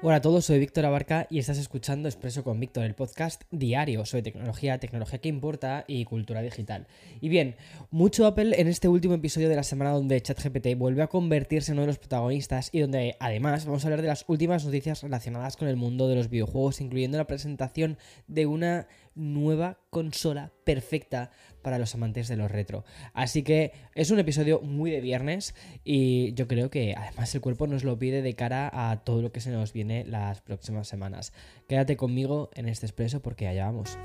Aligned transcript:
Hola 0.00 0.18
a 0.18 0.20
todos, 0.20 0.44
soy 0.44 0.60
Víctor 0.60 0.86
Abarca 0.86 1.26
y 1.28 1.40
estás 1.40 1.58
escuchando 1.58 2.08
Expreso 2.08 2.44
con 2.44 2.60
Víctor, 2.60 2.84
el 2.84 2.94
podcast 2.94 3.42
diario 3.50 4.06
sobre 4.06 4.22
tecnología, 4.22 4.78
tecnología 4.78 5.18
que 5.18 5.28
importa 5.28 5.84
y 5.88 6.04
cultura 6.04 6.40
digital. 6.40 6.86
Y 7.20 7.28
bien, 7.28 7.56
mucho 7.90 8.24
Apple 8.24 8.60
en 8.60 8.68
este 8.68 8.86
último 8.86 9.14
episodio 9.14 9.48
de 9.48 9.56
la 9.56 9.64
semana 9.64 9.90
donde 9.90 10.20
ChatGPT 10.20 10.76
vuelve 10.76 11.02
a 11.02 11.08
convertirse 11.08 11.72
en 11.72 11.78
uno 11.78 11.82
de 11.82 11.88
los 11.88 11.98
protagonistas 11.98 12.70
y 12.70 12.78
donde 12.78 13.16
además 13.18 13.66
vamos 13.66 13.82
a 13.82 13.88
hablar 13.88 14.02
de 14.02 14.06
las 14.06 14.24
últimas 14.28 14.64
noticias 14.64 15.02
relacionadas 15.02 15.56
con 15.56 15.66
el 15.66 15.74
mundo 15.74 16.06
de 16.06 16.14
los 16.14 16.30
videojuegos, 16.30 16.80
incluyendo 16.80 17.18
la 17.18 17.26
presentación 17.26 17.98
de 18.28 18.46
una 18.46 18.86
nueva 19.14 19.78
consola 19.90 20.52
perfecta 20.64 21.30
para 21.62 21.78
los 21.78 21.94
amantes 21.94 22.28
de 22.28 22.36
los 22.36 22.50
retro. 22.50 22.84
Así 23.12 23.42
que 23.42 23.72
es 23.94 24.10
un 24.10 24.18
episodio 24.18 24.60
muy 24.60 24.90
de 24.90 25.00
viernes 25.00 25.54
y 25.84 26.32
yo 26.34 26.48
creo 26.48 26.70
que 26.70 26.94
además 26.96 27.34
el 27.34 27.40
cuerpo 27.40 27.66
nos 27.66 27.84
lo 27.84 27.98
pide 27.98 28.22
de 28.22 28.34
cara 28.34 28.70
a 28.72 29.04
todo 29.04 29.22
lo 29.22 29.32
que 29.32 29.40
se 29.40 29.50
nos 29.50 29.72
viene 29.72 30.04
las 30.04 30.40
próximas 30.40 30.88
semanas. 30.88 31.32
Quédate 31.68 31.96
conmigo 31.96 32.50
en 32.54 32.68
este 32.68 32.86
expreso 32.86 33.20
porque 33.20 33.48
allá 33.48 33.66
vamos. 33.66 33.98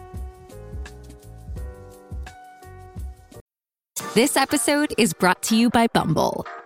This 4.13 4.37
episode 4.37 4.93
is 4.97 5.13
brought 5.13 5.41
to 5.43 5.55
you 5.55 5.69
by 5.69 5.87
Bumble. 5.91 6.45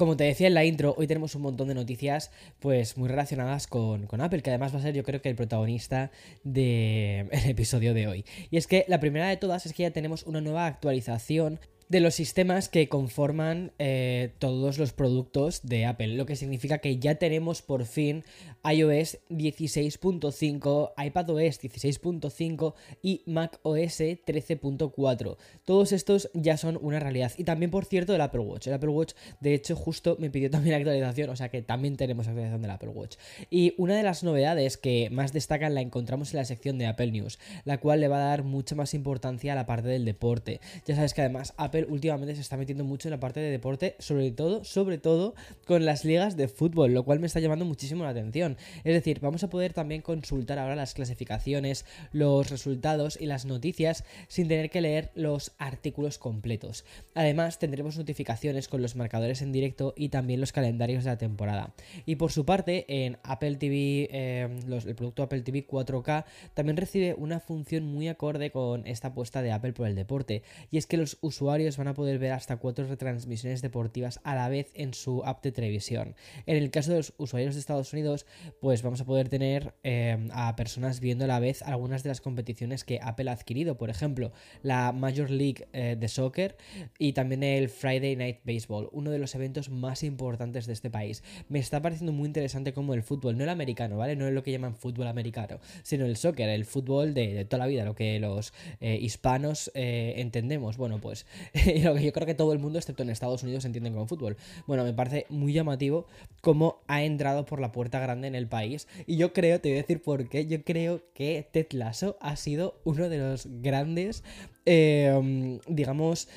Como 0.00 0.16
te 0.16 0.24
decía 0.24 0.46
en 0.46 0.54
la 0.54 0.64
intro, 0.64 0.94
hoy 0.96 1.06
tenemos 1.06 1.34
un 1.34 1.42
montón 1.42 1.68
de 1.68 1.74
noticias 1.74 2.30
pues 2.58 2.96
muy 2.96 3.06
relacionadas 3.06 3.66
con, 3.66 4.08
Apple, 4.18 4.40
que 4.40 4.48
además 4.48 4.74
va 4.74 4.78
a 4.78 4.80
ser 4.80 4.94
yo 4.94 5.02
creo 5.02 5.20
que 5.20 5.28
el 5.28 5.36
protagonista 5.36 6.10
del 6.42 7.28
episodio 7.44 7.92
de 7.92 8.08
hoy. 8.08 8.24
Y 8.50 8.56
es 8.56 8.66
que 8.66 8.86
la 8.88 8.98
primera 8.98 9.28
de 9.28 9.36
todas 9.36 9.66
es 9.66 9.74
que 9.74 9.82
ya 9.82 9.90
tenemos 9.90 10.22
una 10.22 10.40
nueva 10.40 10.64
actualización 10.64 11.60
de 11.90 11.98
los 11.98 12.14
sistemas 12.14 12.68
que 12.68 12.88
conforman 12.88 13.72
eh, 13.80 14.32
todos 14.38 14.78
los 14.78 14.92
productos 14.92 15.62
de 15.64 15.86
Apple, 15.86 16.14
lo 16.14 16.24
que 16.24 16.36
significa 16.36 16.78
que 16.78 17.00
ya 17.00 17.16
tenemos 17.16 17.62
por 17.62 17.84
fin 17.84 18.22
iOS 18.64 19.18
16.5, 19.28 20.92
iPadOS 20.96 21.60
16.5 21.60 22.74
y 23.02 23.22
macOS 23.26 24.00
13.4. 24.00 25.36
Todos 25.64 25.92
estos 25.92 26.30
ya 26.32 26.56
son 26.56 26.78
una 26.80 27.00
realidad. 27.00 27.32
Y 27.36 27.42
también, 27.42 27.72
por 27.72 27.84
cierto, 27.84 28.14
el 28.14 28.20
Apple 28.20 28.42
Watch. 28.42 28.68
El 28.68 28.74
Apple 28.74 28.90
Watch, 28.90 29.14
de 29.40 29.54
hecho, 29.54 29.74
justo 29.74 30.16
me 30.20 30.30
pidió 30.30 30.48
también 30.48 30.76
actualización, 30.76 31.30
o 31.30 31.36
sea 31.36 31.48
que 31.48 31.60
también 31.60 31.96
tenemos 31.96 32.28
actualización 32.28 32.62
del 32.62 32.70
Apple 32.70 32.90
Watch. 32.90 33.16
Y 33.50 33.74
una 33.78 33.96
de 33.96 34.04
las 34.04 34.22
novedades 34.22 34.76
que 34.76 35.10
más 35.10 35.32
destacan 35.32 35.74
la 35.74 35.80
encontramos 35.80 36.32
en 36.32 36.38
la 36.38 36.44
sección 36.44 36.78
de 36.78 36.86
Apple 36.86 37.10
News, 37.10 37.40
la 37.64 37.78
cual 37.78 38.00
le 38.00 38.06
va 38.06 38.18
a 38.18 38.28
dar 38.28 38.44
mucha 38.44 38.76
más 38.76 38.94
importancia 38.94 39.54
a 39.54 39.56
la 39.56 39.66
parte 39.66 39.88
del 39.88 40.04
deporte. 40.04 40.60
Ya 40.86 40.94
sabes 40.94 41.14
que 41.14 41.22
además 41.22 41.52
Apple 41.56 41.79
últimamente 41.88 42.34
se 42.34 42.40
está 42.40 42.56
metiendo 42.56 42.84
mucho 42.84 43.08
en 43.08 43.12
la 43.12 43.20
parte 43.20 43.40
de 43.40 43.50
deporte, 43.50 43.96
sobre 43.98 44.30
todo, 44.30 44.64
sobre 44.64 44.98
todo 44.98 45.34
con 45.66 45.84
las 45.84 46.04
ligas 46.04 46.36
de 46.36 46.48
fútbol, 46.48 46.92
lo 46.92 47.04
cual 47.04 47.20
me 47.20 47.26
está 47.26 47.40
llamando 47.40 47.64
muchísimo 47.64 48.04
la 48.04 48.10
atención. 48.10 48.56
Es 48.84 48.94
decir, 48.94 49.20
vamos 49.20 49.44
a 49.44 49.50
poder 49.50 49.72
también 49.72 50.02
consultar 50.02 50.58
ahora 50.58 50.76
las 50.76 50.94
clasificaciones, 50.94 51.84
los 52.12 52.50
resultados 52.50 53.18
y 53.20 53.26
las 53.26 53.46
noticias 53.46 54.04
sin 54.28 54.48
tener 54.48 54.70
que 54.70 54.80
leer 54.80 55.10
los 55.14 55.52
artículos 55.58 56.18
completos. 56.18 56.84
Además, 57.14 57.58
tendremos 57.58 57.96
notificaciones 57.96 58.68
con 58.68 58.82
los 58.82 58.96
marcadores 58.96 59.42
en 59.42 59.52
directo 59.52 59.94
y 59.96 60.08
también 60.08 60.40
los 60.40 60.52
calendarios 60.52 61.04
de 61.04 61.10
la 61.10 61.18
temporada. 61.18 61.74
Y 62.06 62.16
por 62.16 62.32
su 62.32 62.44
parte, 62.44 62.84
en 62.88 63.18
Apple 63.22 63.56
TV, 63.56 64.08
eh, 64.10 64.48
el 64.86 64.94
producto 64.94 65.22
Apple 65.22 65.42
TV 65.42 65.66
4K 65.66 66.24
también 66.54 66.76
recibe 66.76 67.14
una 67.14 67.40
función 67.40 67.84
muy 67.84 68.08
acorde 68.08 68.50
con 68.50 68.86
esta 68.86 69.08
apuesta 69.08 69.42
de 69.42 69.52
Apple 69.52 69.72
por 69.72 69.86
el 69.86 69.94
deporte, 69.94 70.42
y 70.70 70.78
es 70.78 70.86
que 70.86 70.96
los 70.96 71.18
usuarios 71.20 71.69
van 71.76 71.88
a 71.88 71.94
poder 71.94 72.18
ver 72.18 72.32
hasta 72.32 72.56
cuatro 72.56 72.86
retransmisiones 72.86 73.62
deportivas 73.62 74.20
a 74.24 74.34
la 74.34 74.48
vez 74.48 74.70
en 74.74 74.94
su 74.94 75.22
app 75.24 75.42
de 75.42 75.52
televisión. 75.52 76.14
En 76.46 76.56
el 76.56 76.70
caso 76.70 76.90
de 76.90 76.98
los 76.98 77.14
usuarios 77.18 77.54
de 77.54 77.60
Estados 77.60 77.92
Unidos, 77.92 78.26
pues 78.60 78.82
vamos 78.82 79.00
a 79.00 79.04
poder 79.04 79.28
tener 79.28 79.74
eh, 79.82 80.28
a 80.32 80.56
personas 80.56 81.00
viendo 81.00 81.24
a 81.24 81.28
la 81.28 81.40
vez 81.40 81.62
algunas 81.62 82.02
de 82.02 82.08
las 82.08 82.20
competiciones 82.20 82.84
que 82.84 83.00
Apple 83.02 83.30
ha 83.30 83.34
adquirido, 83.34 83.76
por 83.76 83.90
ejemplo, 83.90 84.32
la 84.62 84.92
Major 84.92 85.30
League 85.30 85.68
eh, 85.72 85.96
de 85.98 86.08
Soccer 86.08 86.56
y 86.98 87.12
también 87.12 87.42
el 87.42 87.68
Friday 87.68 88.16
Night 88.16 88.38
Baseball, 88.44 88.88
uno 88.92 89.10
de 89.10 89.18
los 89.18 89.34
eventos 89.34 89.68
más 89.70 90.02
importantes 90.02 90.66
de 90.66 90.72
este 90.72 90.90
país. 90.90 91.22
Me 91.48 91.58
está 91.58 91.80
pareciendo 91.82 92.12
muy 92.12 92.26
interesante 92.26 92.72
como 92.72 92.94
el 92.94 93.02
fútbol, 93.02 93.36
no 93.36 93.44
el 93.44 93.50
americano, 93.50 93.96
¿vale? 93.96 94.16
No 94.16 94.26
es 94.26 94.34
lo 94.34 94.42
que 94.42 94.52
llaman 94.52 94.74
fútbol 94.74 95.06
americano, 95.06 95.60
sino 95.82 96.06
el 96.06 96.16
soccer, 96.16 96.48
el 96.48 96.64
fútbol 96.64 97.14
de, 97.14 97.44
toda 97.44 97.58
la 97.58 97.66
vida, 97.66 97.84
lo 97.84 97.94
que 97.94 98.18
los 98.20 98.52
eh, 98.80 98.98
hispanos 99.00 99.70
entendemos. 99.74 100.76
Bueno, 100.76 101.00
pues 101.00 101.26
lo 101.84 101.94
que 101.94 102.04
yo 102.04 102.12
creo 102.12 102.26
que 102.26 102.34
todo 102.34 102.52
el 102.52 102.58
mundo, 102.58 102.78
excepto 102.78 103.02
en 103.02 103.10
Estados 103.10 103.42
Unidos, 103.42 103.64
entienden 103.64 103.92
como 103.92 104.06
fútbol. 104.06 104.36
Bueno, 104.66 104.84
me 104.84 104.92
parece 104.92 105.26
muy 105.28 105.52
llamativo 105.52 106.06
cómo 106.40 106.80
ha 106.86 107.02
entrado 107.02 107.46
por 107.46 107.60
la 107.60 107.72
puerta 107.72 108.00
grande 108.00 108.28
en 108.28 108.34
el 108.34 108.46
país. 108.46 108.88
Y 109.06 109.16
yo 109.16 109.32
creo, 109.32 109.60
te 109.60 109.68
voy 109.70 109.78
a 109.78 109.82
decir 109.82 110.02
por 110.02 110.28
qué, 110.28 110.46
yo 110.46 110.62
creo 110.64 111.02
que 111.14 111.46
Ted 111.50 111.66
Lasso 111.72 112.16
ha 112.20 112.36
sido 112.36 112.80
uno 112.84 113.08
de 113.08 113.18
los 113.18 113.48
grandes, 113.60 114.24
eh, 114.66 115.58
digamos, 115.68 116.28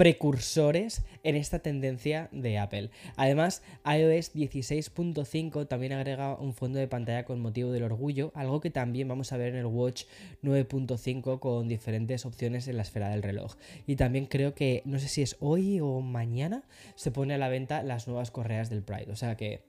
precursores 0.00 1.02
en 1.24 1.36
esta 1.36 1.58
tendencia 1.58 2.30
de 2.32 2.56
Apple. 2.56 2.88
Además, 3.16 3.62
iOS 3.84 4.34
16.5 4.34 5.68
también 5.68 5.92
agrega 5.92 6.38
un 6.38 6.54
fondo 6.54 6.78
de 6.78 6.88
pantalla 6.88 7.26
con 7.26 7.38
motivo 7.38 7.70
del 7.70 7.82
orgullo, 7.82 8.32
algo 8.34 8.62
que 8.62 8.70
también 8.70 9.08
vamos 9.08 9.30
a 9.30 9.36
ver 9.36 9.48
en 9.48 9.56
el 9.56 9.66
Watch 9.66 10.04
9.5 10.42 11.38
con 11.38 11.68
diferentes 11.68 12.24
opciones 12.24 12.66
en 12.66 12.78
la 12.78 12.82
esfera 12.82 13.10
del 13.10 13.22
reloj. 13.22 13.56
Y 13.86 13.96
también 13.96 14.24
creo 14.24 14.54
que, 14.54 14.80
no 14.86 14.98
sé 14.98 15.08
si 15.08 15.20
es 15.20 15.36
hoy 15.38 15.80
o 15.80 16.00
mañana, 16.00 16.62
se 16.94 17.10
pone 17.10 17.34
a 17.34 17.38
la 17.38 17.50
venta 17.50 17.82
las 17.82 18.08
nuevas 18.08 18.30
correas 18.30 18.70
del 18.70 18.82
Pride. 18.82 19.12
O 19.12 19.16
sea 19.16 19.36
que, 19.36 19.60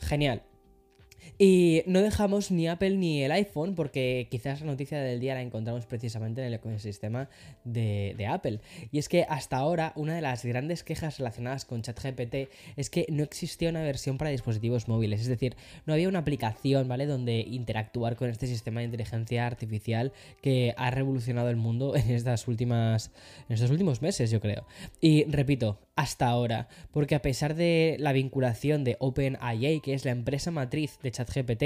genial. 0.00 0.42
Y 1.38 1.82
no 1.86 2.00
dejamos 2.00 2.50
ni 2.50 2.68
Apple 2.68 2.96
ni 2.96 3.22
el 3.22 3.32
iPhone 3.32 3.74
porque 3.74 4.28
quizás 4.30 4.60
la 4.60 4.66
noticia 4.66 5.00
del 5.00 5.20
día 5.20 5.34
la 5.34 5.42
encontramos 5.42 5.86
precisamente 5.86 6.40
en 6.40 6.48
el 6.48 6.54
ecosistema 6.54 7.28
de, 7.64 8.26
Apple. 8.28 8.60
Y 8.92 8.98
es 8.98 9.08
que 9.08 9.24
hasta 9.28 9.56
ahora 9.56 9.92
una 9.96 10.14
de 10.14 10.20
las 10.20 10.44
grandes 10.44 10.84
quejas 10.84 11.18
relacionadas 11.18 11.64
con 11.64 11.82
ChatGPT 11.82 12.50
es 12.76 12.90
que 12.90 13.06
no 13.08 13.22
existía 13.22 13.70
una 13.70 13.82
versión 13.82 14.18
para 14.18 14.30
dispositivos 14.30 14.88
móviles. 14.88 15.20
Es 15.22 15.28
decir, 15.28 15.56
no 15.86 15.94
había 15.94 16.08
una 16.08 16.20
aplicación, 16.20 16.86
¿vale? 16.88 17.06
Donde 17.06 17.40
interactuar 17.40 18.16
con 18.16 18.28
este 18.28 18.46
sistema 18.46 18.80
de 18.80 18.86
inteligencia 18.86 19.46
artificial 19.46 20.12
que 20.42 20.74
ha 20.76 20.90
revolucionado 20.90 21.50
el 21.50 21.56
mundo 21.56 21.96
en 21.96 22.10
estas 22.10 22.46
últimas. 22.48 23.10
en 23.48 23.54
estos 23.54 23.70
últimos 23.70 24.02
meses, 24.02 24.30
yo 24.30 24.40
creo. 24.40 24.66
Y 25.00 25.24
repito, 25.24 25.78
hasta 26.00 26.28
ahora. 26.28 26.66
Porque 26.92 27.14
a 27.14 27.20
pesar 27.20 27.54
de 27.54 27.96
la 27.98 28.12
vinculación 28.12 28.84
de 28.84 28.96
OpenAI, 29.00 29.80
que 29.82 29.92
es 29.92 30.06
la 30.06 30.12
empresa 30.12 30.50
matriz 30.50 30.98
de 31.02 31.10
ChatGPT, 31.10 31.64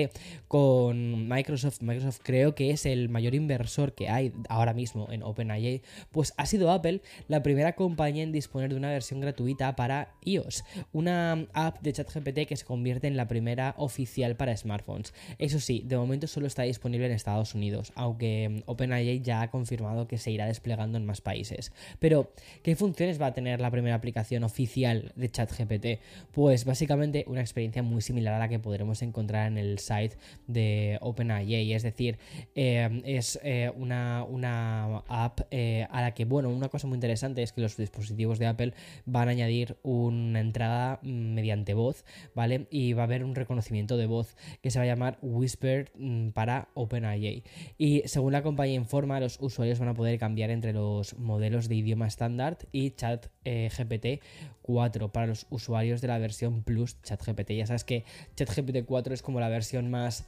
con 0.49 1.29
Microsoft, 1.29 1.83
Microsoft 1.83 2.19
creo 2.25 2.57
que 2.57 2.73
es 2.73 2.85
el 2.85 3.09
mayor 3.09 3.37
inversor 3.37 3.95
que 3.95 4.09
hay 4.09 4.33
ahora 4.49 4.75
mismo 4.75 5.07
en 5.13 5.23
OpenAI, 5.23 5.83
pues 6.11 6.35
ha 6.37 6.47
sido 6.47 6.73
Apple 6.73 7.01
la 7.29 7.45
primera 7.45 7.75
compañía 7.75 8.25
en 8.25 8.33
disponer 8.33 8.71
de 8.71 8.77
una 8.77 8.91
versión 8.91 9.21
gratuita 9.21 9.77
para 9.77 10.15
iOS, 10.25 10.65
una 10.93 11.47
app 11.53 11.81
de 11.81 11.93
ChatGPT 11.93 12.49
que 12.49 12.57
se 12.57 12.65
convierte 12.65 13.07
en 13.07 13.17
la 13.17 13.29
primera 13.29 13.77
oficial 13.79 14.35
para 14.35 14.57
smartphones. 14.57 15.15
Eso 15.39 15.61
sí, 15.61 15.85
de 15.87 15.97
momento 15.97 16.27
solo 16.27 16.49
está 16.49 16.65
disponible 16.65 17.07
en 17.07 17.13
Estados 17.13 17.55
Unidos, 17.55 17.93
aunque 17.95 18.65
OpenAI 18.67 19.21
ya 19.21 19.43
ha 19.43 19.51
confirmado 19.53 20.09
que 20.09 20.19
se 20.19 20.33
irá 20.33 20.47
desplegando 20.47 20.99
en 20.99 21.07
más 21.07 21.21
países. 21.21 21.73
Pero, 22.01 22.33
¿qué 22.65 22.75
funciones 22.75 23.23
va 23.23 23.27
a 23.27 23.33
tener 23.33 23.61
la 23.61 23.71
primera 23.71 23.95
aplicación? 23.95 24.24
Oficial 24.45 25.13
de 25.17 25.31
ChatGPT? 25.31 25.87
Pues 26.33 26.65
básicamente 26.65 27.25
una 27.29 27.41
experiencia 27.41 27.83
muy 27.83 28.03
similar 28.03 28.35
a 28.35 28.39
la 28.39 28.49
que 28.49 28.59
podremos 28.59 29.03
encontrar 29.03 29.47
en 29.47 29.59
el 29.59 29.79
site 29.79 30.17
de 30.47 30.99
OpenAI, 31.01 31.73
es 31.73 31.83
decir, 31.83 32.19
eh, 32.55 33.03
es 33.05 33.39
eh, 33.43 33.71
una, 33.77 34.25
una, 34.25 34.99
app 35.09 35.41
eh, 35.51 35.87
a 35.91 36.03
la 36.03 36.15
que, 36.15 36.25
bueno, 36.25 36.51
una 36.51 36.69
cosa 36.69 36.87
muy 36.87 36.97
interesante 36.97 37.43
es 37.43 37.53
que 37.53 37.61
los 37.61 37.77
dispositivos 37.77 38.39
de 38.39 38.47
Apple 38.47 38.75
van 39.07 39.29
a 39.29 39.33
añadir 39.33 39.77
una 39.83 40.41
entrada 40.41 41.01
mediante 41.03 41.75
voz, 41.75 42.05
¿vale? 42.35 42.67
Y 42.71 42.93
va 42.93 43.03
a 43.03 43.07
haber 43.07 43.25
un 43.25 43.35
reconocimiento 43.35 43.97
de 43.97 44.07
voz 44.07 44.37
que 44.63 44.71
se 44.71 44.79
va 44.79 44.85
a 44.85 44.87
llamar 44.87 45.19
Whisper 45.23 45.93
mm, 45.97 46.31
para 46.31 46.69
OpenAI. 46.75 47.43
Y 47.79 48.03
según 48.07 48.33
la 48.33 48.43
compañía 48.43 48.75
informa, 48.75 49.21
los 49.21 49.39
usuarios 49.41 49.79
van 49.79 49.89
a 49.89 49.95
poder 49.95 50.19
cambiar 50.19 50.51
entre 50.51 50.73
los 50.73 51.19
modelos 51.19 51.69
de 51.69 51.77
idioma 51.77 52.07
estándar 52.07 52.59
y 52.73 52.91
chat 52.91 53.27
GPT 53.45 54.14
4 54.63 55.13
para 55.13 55.27
los 55.27 55.47
usuarios 55.51 56.01
de 56.01 56.09
la 56.09 56.19
versión 56.19 56.63
Plus 56.63 57.01
ChatGPT. 57.03 57.53
Ya 57.53 57.67
sabes 57.67 57.85
que 57.85 58.05
ChatGPT 58.37 58.85
4 58.87 59.15
es 59.15 59.23
como 59.23 59.41
la 59.41 59.49
versión 59.49 59.91
más 59.91 60.27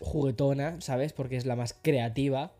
juguetona, 0.00 0.80
¿sabes? 0.80 1.12
Porque 1.12 1.36
es 1.36 1.46
la 1.46 1.56
más 1.56 1.74
creativa. 1.80 2.52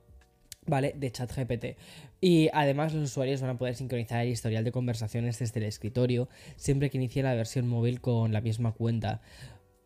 ¿Vale? 0.69 0.94
De 0.96 1.12
ChatGPT. 1.12 1.76
Y 2.20 2.49
además 2.52 2.93
los 2.93 3.05
usuarios 3.05 3.40
van 3.40 3.50
a 3.50 3.58
poder 3.58 3.76
sincronizar 3.76 4.25
el 4.25 4.32
historial 4.32 4.64
de 4.64 4.73
conversaciones 4.73 5.38
desde 5.38 5.61
el 5.61 5.67
escritorio 5.67 6.28
siempre 6.56 6.90
que 6.90 6.96
inicie 6.96 7.23
la 7.23 7.34
versión 7.34 7.69
móvil 7.69 8.00
con 8.00 8.32
la 8.32 8.40
misma 8.40 8.73
cuenta 8.73 9.20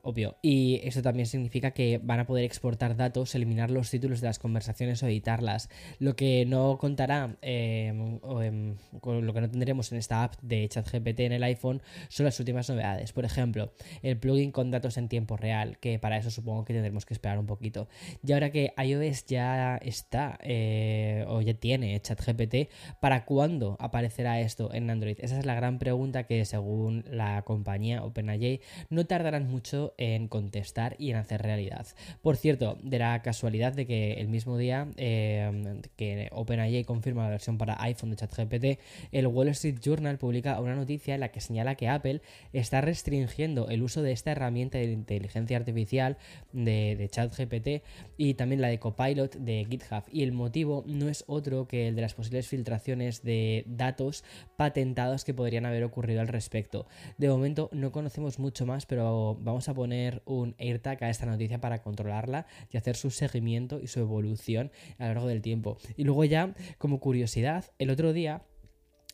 obvio. 0.03 0.37
Y 0.43 0.81
eso 0.85 1.03
también 1.03 1.27
significa 1.27 1.73
que 1.73 2.01
van 2.03 2.21
a 2.21 2.27
poder 2.27 2.45
exportar 2.45 2.97
datos, 2.97 3.35
eliminar 3.35 3.71
los 3.71 3.91
títulos 3.91 4.21
de 4.21 4.29
las 4.29 4.39
conversaciones 4.39 5.03
o 5.03 5.07
editarlas. 5.07 5.69
Lo 5.99 6.17
que 6.17 6.45
no 6.47 6.79
contará, 6.79 7.37
em, 7.43 8.19
o 8.23 8.43
em, 8.43 8.77
con 9.01 9.27
lo 9.27 9.33
que 9.35 9.41
no 9.41 9.51
tendremos 9.51 9.93
en 9.93 9.99
esta 9.99 10.25
app 10.25 10.35
de 10.43 10.69
ChatGPT 10.69 11.21
en 11.21 11.33
el 11.33 11.43
iPhone, 11.43 11.83
son 12.09 12.27
las 12.27 12.39
últimas 12.41 12.69
novedades. 12.69 13.13
Por 13.13 13.25
ejemplo, 13.25 13.73
el 14.03 14.19
plugin 14.19 14.53
con 14.53 14.71
datos 14.71 14.97
en 14.97 15.09
tiempo 15.09 15.37
real, 15.37 15.79
que 15.79 15.99
para 15.99 16.17
eso 16.17 16.31
supongo 16.31 16.65
que 16.65 16.75
tendremos 16.75 17.07
que 17.07 17.15
esperar 17.15 17.39
un 17.39 17.47
poquito. 17.47 17.89
Y 18.27 18.33
ahora 18.33 18.51
que 18.51 18.73
iOS 18.77 19.27
ya 19.27 19.77
está, 19.77 20.39
eh, 20.43 21.25
o 21.29 21.41
ya 21.41 21.55
tiene 21.55 22.01
ChatGPT, 22.01 22.71
¿para 23.01 23.25
cuándo 23.25 23.77
aparecerá 23.79 24.41
esto 24.41 24.73
en 24.73 24.91
Android? 24.91 25.19
Esa 25.21 25.39
es 25.39 25.47
la 25.47 25.55
gran 25.55 25.79
pregunta 25.79 26.25
que 26.25 26.45
según 26.45 27.05
la 27.11 27.43
compañía 27.43 28.05
OpenAI 28.05 28.61
no 28.89 29.07
tardarán 29.07 29.49
mucho 29.49 29.90
en 29.99 30.29
contestar 30.29 30.97
y 30.99 31.11
en 31.11 31.17
hacer 31.17 31.43
realidad. 31.43 31.87
Por 32.23 32.37
cierto, 32.37 32.79
de 32.83 32.99
la 32.99 33.23
casualidad 33.23 33.73
de 33.73 33.87
que 33.87 34.15
el 34.15 34.29
mismo 34.29 34.57
día 34.59 34.89
eh, 34.97 35.81
que 35.97 36.29
OpenAI 36.33 36.85
confirma 36.85 37.25
la 37.25 37.31
versión 37.31 37.59
para 37.59 37.83
iPhone 37.83 38.11
de 38.11 38.17
ChatGPT, 38.17 38.81
el 39.13 39.27
Wall 39.27 39.49
Street 39.49 39.79
Journal 39.81 40.19
publica 40.19 40.61
una 40.61 40.75
noticia 40.75 41.15
en 41.15 41.21
la 41.21 41.31
que 41.31 41.41
señala 41.41 41.75
que 41.75 41.89
Apple 41.89 42.23
está 42.53 42.81
restringiendo 42.81 43.69
el 43.69 43.83
uso 43.83 44.03
de 44.03 44.13
esta 44.13 44.33
herramienta 44.33 44.79
de 44.79 44.93
inteligencia 44.93 45.57
artificial 45.57 46.17
de 46.53 47.09
ChatGPT 47.11 47.85
y 48.17 48.35
también 48.35 48.61
la 48.61 48.69
de 48.69 48.79
Copilot 48.79 49.37
de 49.37 49.67
GitHub. 49.69 50.05
Y 50.13 50.23
el 50.23 50.33
motivo 50.33 50.85
no 50.87 51.09
es 51.09 51.25
otro 51.27 51.67
que 51.67 51.89
el 51.89 51.97
de 51.97 52.03
las 52.03 52.15
posibles 52.15 52.49
filtraciones 52.49 53.23
de 53.23 53.65
datos 53.67 54.25
patentados 54.57 55.25
que 55.25 55.35
podrían 55.35 55.67
haber 55.67 55.85
ocurrido 55.85 56.21
al 56.21 56.29
respecto. 56.29 56.87
De 57.19 57.29
momento 57.29 57.69
no 57.73 57.93
conocemos 57.93 58.39
mucho 58.39 58.67
más, 58.67 58.87
pero 58.87 59.37
vamos 59.41 59.69
a 59.69 59.75
poner 59.81 60.21
un 60.27 60.55
AirTag 60.59 61.03
a 61.05 61.09
esta 61.09 61.25
noticia 61.25 61.59
para 61.59 61.81
controlarla 61.81 62.45
y 62.71 62.77
hacer 62.77 62.97
su 62.97 63.09
seguimiento 63.09 63.81
y 63.81 63.87
su 63.87 64.01
evolución 64.01 64.71
a 64.99 65.05
lo 65.07 65.15
largo 65.15 65.27
del 65.27 65.41
tiempo. 65.41 65.79
Y 65.97 66.05
luego 66.05 66.27
ya, 66.27 66.55
como 66.77 67.01
curiosidad, 67.01 67.73
el 67.79 67.89
otro 67.89 68.13
día 68.13 68.43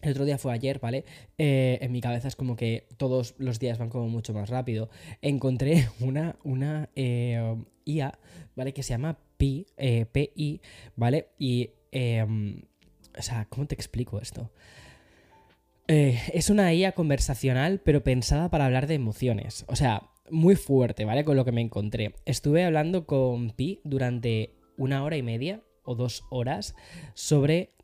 el 0.03 0.11
otro 0.11 0.25
día 0.25 0.39
fue 0.39 0.53
ayer, 0.53 0.81
¿vale? 0.81 1.05
Eh, 1.39 1.79
en 1.81 1.93
mi 1.93 2.01
cabeza 2.01 2.27
es 2.27 2.35
como 2.35 2.57
que 2.57 2.89
todos 2.97 3.37
los 3.39 3.61
días 3.61 3.79
van 3.79 3.91
como 3.91 4.09
mucho 4.09 4.35
más 4.35 4.51
rápido. 4.51 4.91
Encontré 5.23 5.89
una, 6.01 6.35
una 6.43 6.91
eh, 6.97 7.57
IA, 7.85 8.19
¿vale? 8.57 8.75
Que 8.75 8.83
se 8.83 8.91
llama 8.91 9.19
Pi, 9.37 9.69
eh, 9.77 10.05
PI, 10.11 10.61
¿vale? 10.97 11.29
Y, 11.39 11.71
em, 11.93 12.63
o 13.17 13.23
sea, 13.23 13.47
¿cómo 13.49 13.67
te 13.67 13.77
explico 13.77 14.21
esto? 14.21 14.51
es 15.89 16.51
una 16.51 16.75
IA 16.75 16.91
conversacional, 16.91 17.79
pero 17.79 18.03
pensada 18.03 18.51
para 18.51 18.65
hablar 18.65 18.89
de 18.89 18.95
emociones. 18.95 19.65
O 19.69 19.77
sea, 19.77 20.11
muy 20.31 20.57
fuerte, 20.57 21.05
¿vale? 21.05 21.25
Con 21.25 21.37
lo 21.37 21.45
que 21.45 21.53
me 21.53 21.61
encontré. 21.61 22.15
Estuve 22.25 22.65
hablando 22.65 23.07
con 23.07 23.51
Pi 23.51 23.81
durante 23.85 24.55
una 24.77 25.03
hora 25.05 25.17
y 25.17 25.23
media 25.23 25.63
o 25.85 25.95
dos 25.95 26.25
horas 26.31 26.75
sobre 27.15 27.77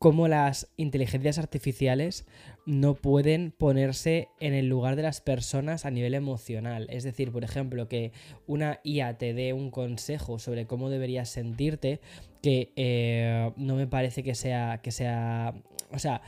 cómo 0.00 0.28
las 0.28 0.72
inteligencias 0.78 1.38
artificiales 1.38 2.26
no 2.64 2.94
pueden 2.94 3.52
ponerse 3.52 4.28
en 4.40 4.54
el 4.54 4.66
lugar 4.66 4.96
de 4.96 5.02
las 5.02 5.20
personas 5.20 5.84
a 5.84 5.90
nivel 5.90 6.14
emocional. 6.14 6.86
Es 6.88 7.04
decir, 7.04 7.30
por 7.30 7.44
ejemplo, 7.44 7.86
que 7.86 8.12
una 8.46 8.80
IA 8.82 9.18
te 9.18 9.34
dé 9.34 9.52
un 9.52 9.70
consejo 9.70 10.38
sobre 10.38 10.66
cómo 10.66 10.88
deberías 10.88 11.28
sentirte, 11.28 12.00
que 12.42 12.72
eh, 12.76 13.52
no 13.56 13.76
me 13.76 13.86
parece 13.86 14.22
que 14.22 14.34
sea, 14.34 14.80
que 14.82 14.90
sea, 14.90 15.54
o 15.92 15.98
sea, 15.98 16.22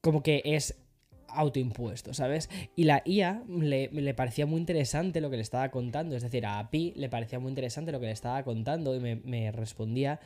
como 0.00 0.22
que 0.22 0.40
es 0.44 0.78
autoimpuesto, 1.28 2.14
¿sabes? 2.14 2.48
Y 2.76 2.84
la 2.84 3.02
IA 3.04 3.42
le, 3.48 4.14
parecía 4.14 4.46
muy 4.46 4.60
interesante 4.60 5.20
lo 5.20 5.30
que 5.30 5.36
le 5.36 5.42
estaba 5.42 5.70
contando, 5.70 6.16
es 6.16 6.22
decir, 6.22 6.46
a 6.46 6.70
Pi 6.70 6.92
le 6.96 7.08
parecía 7.08 7.38
muy 7.38 7.50
interesante 7.50 7.92
lo 7.92 8.00
que 8.00 8.06
le 8.06 8.12
estaba 8.12 8.42
contando 8.42 8.94
y 8.94 9.00
me, 9.00 9.52
respondía 9.52 10.20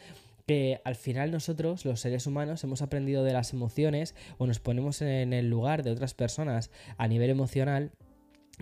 que 0.46 0.80
al 0.84 0.96
final 0.96 1.30
nosotros, 1.30 1.84
los 1.84 2.00
seres 2.00 2.26
humanos, 2.26 2.64
hemos 2.64 2.82
aprendido 2.82 3.22
de 3.24 3.32
las 3.32 3.52
emociones 3.52 4.14
o 4.38 4.46
nos 4.46 4.58
ponemos 4.58 5.00
en 5.00 5.32
el 5.32 5.48
lugar 5.48 5.82
de 5.82 5.90
otras 5.90 6.14
personas 6.14 6.70
a 6.96 7.06
nivel 7.08 7.30
emocional, 7.30 7.92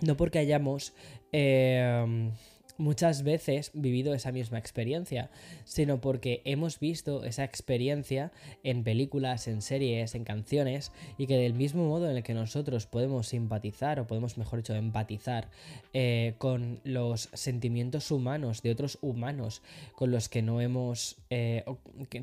no 0.01 0.15
porque 0.17 0.39
hayamos... 0.39 0.93
Eh, 1.31 2.31
muchas 2.81 3.23
veces 3.23 3.71
vivido 3.73 4.13
esa 4.13 4.31
misma 4.31 4.57
experiencia, 4.57 5.29
sino 5.63 6.01
porque 6.01 6.41
hemos 6.43 6.79
visto 6.79 7.23
esa 7.23 7.43
experiencia 7.43 8.31
en 8.63 8.83
películas, 8.83 9.47
en 9.47 9.61
series, 9.61 10.15
en 10.15 10.23
canciones, 10.23 10.91
y 11.17 11.27
que 11.27 11.37
del 11.37 11.53
mismo 11.53 11.87
modo 11.87 12.09
en 12.09 12.17
el 12.17 12.23
que 12.23 12.33
nosotros 12.33 12.87
podemos 12.87 13.27
simpatizar, 13.27 13.99
o 13.99 14.07
podemos, 14.07 14.37
mejor 14.37 14.59
dicho, 14.59 14.75
empatizar 14.75 15.49
eh, 15.93 16.33
con 16.39 16.79
los 16.83 17.29
sentimientos 17.33 18.11
humanos 18.11 18.61
de 18.61 18.71
otros 18.71 18.97
humanos 19.01 19.61
con 19.95 20.11
los 20.11 20.27
que 20.27 20.41
no 20.41 20.59
hemos 20.59 21.17
eh, 21.29 21.63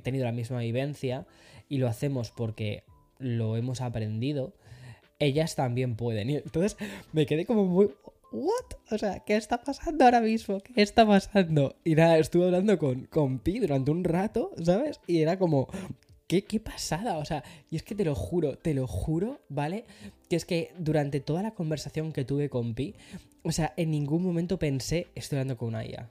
tenido 0.02 0.25
la 0.25 0.32
misma 0.32 0.58
vivencia, 0.58 1.26
y 1.69 1.78
lo 1.78 1.88
hacemos 1.88 2.31
porque 2.31 2.82
lo 3.19 3.56
hemos 3.56 3.81
aprendido, 3.81 4.55
ellas 5.19 5.55
también 5.55 5.96
pueden. 5.96 6.31
Y 6.31 6.37
entonces 6.37 6.76
me 7.12 7.26
quedé 7.26 7.46
como 7.46 7.64
muy, 7.64 7.90
¿What? 8.31 8.77
O 8.91 8.99
sea, 8.99 9.21
¿qué 9.21 9.37
está 9.37 9.63
pasando 9.63 10.05
ahora 10.05 10.21
mismo? 10.21 10.61
¿Qué 10.61 10.83
está 10.83 11.07
pasando? 11.07 11.77
Y 11.85 11.95
nada, 11.95 12.19
estuve 12.19 12.47
hablando 12.47 12.79
con, 12.79 13.07
con 13.07 13.39
Pi 13.39 13.58
durante 13.58 13.91
un 13.91 14.05
rato, 14.05 14.53
¿sabes? 14.63 15.01
Y 15.06 15.23
era 15.23 15.39
como, 15.39 15.69
¿Qué, 16.29 16.44
¿Qué, 16.44 16.61
pasada? 16.61 17.17
O 17.17 17.25
sea, 17.25 17.43
y 17.70 17.77
es 17.77 17.82
que 17.82 17.94
te 17.94 18.05
lo 18.05 18.15
juro, 18.15 18.58
te 18.58 18.75
lo 18.75 18.87
juro, 18.87 19.41
¿vale? 19.49 19.87
Que 20.29 20.37
es 20.37 20.44
que 20.44 20.73
durante 20.79 21.20
toda 21.20 21.43
la 21.43 21.55
conversación 21.55 22.13
que 22.13 22.27
tuve 22.27 22.51
con 22.51 22.75
Pi, 22.75 22.94
o 23.43 23.51
sea, 23.51 23.73
en 23.79 23.91
ningún 23.91 24.23
momento 24.23 24.58
pensé, 24.58 25.06
estoy 25.15 25.39
hablando 25.39 25.56
con 25.56 25.69
una. 25.69 26.11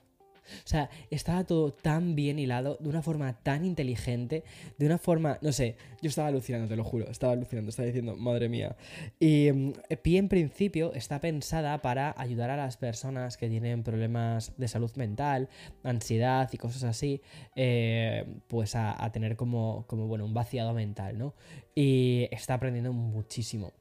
O 0.66 0.68
sea, 0.68 0.90
estaba 1.10 1.44
todo 1.44 1.72
tan 1.74 2.16
bien 2.16 2.40
hilado, 2.40 2.78
de 2.80 2.90
una 2.90 3.02
forma 3.02 3.34
tan 3.44 3.66
inteligente, 3.66 4.44
de 4.78 4.86
una 4.86 4.98
forma, 4.98 5.38
no 5.42 5.52
sé, 5.52 5.76
yo 6.02 6.10
estaba 6.10 6.28
alucinando, 6.28 6.68
te 6.68 6.76
lo 6.76 6.84
juro, 6.84 7.10
estaba 7.10 7.34
alucinando, 7.34 7.70
estaba 7.70 7.86
diciendo, 7.86 8.16
madre 8.16 8.50
mía. 8.50 8.76
Y 9.20 9.50
um, 9.52 9.74
Pi 10.02 10.18
en 10.18 10.30
principio 10.30 10.94
está 10.94 11.20
pensada 11.20 11.82
para 11.82 12.14
ayudar 12.18 12.50
a 12.50 12.58
las 12.58 12.78
personas 12.78 13.38
que 13.38 13.50
tienen 13.50 13.84
problemas 13.84 14.54
de 14.58 14.68
salud 14.68 14.92
mental, 14.96 15.50
ansiedad 15.84 16.50
y 16.52 16.58
cosas 16.58 16.84
así, 16.84 17.22
eh, 17.56 18.26
pues 18.48 18.76
a, 18.76 19.04
a, 19.04 19.12
tener 19.12 19.36
como, 19.36 19.86
como, 19.88 20.08
bueno, 20.08 20.26
un 20.26 20.34
vaciado 20.34 20.74
mental, 20.74 21.18
¿no? 21.18 21.34
Y 21.76 22.28
está 22.32 22.56
aprendiendo 22.56 22.94
muchísimo. 22.94 23.74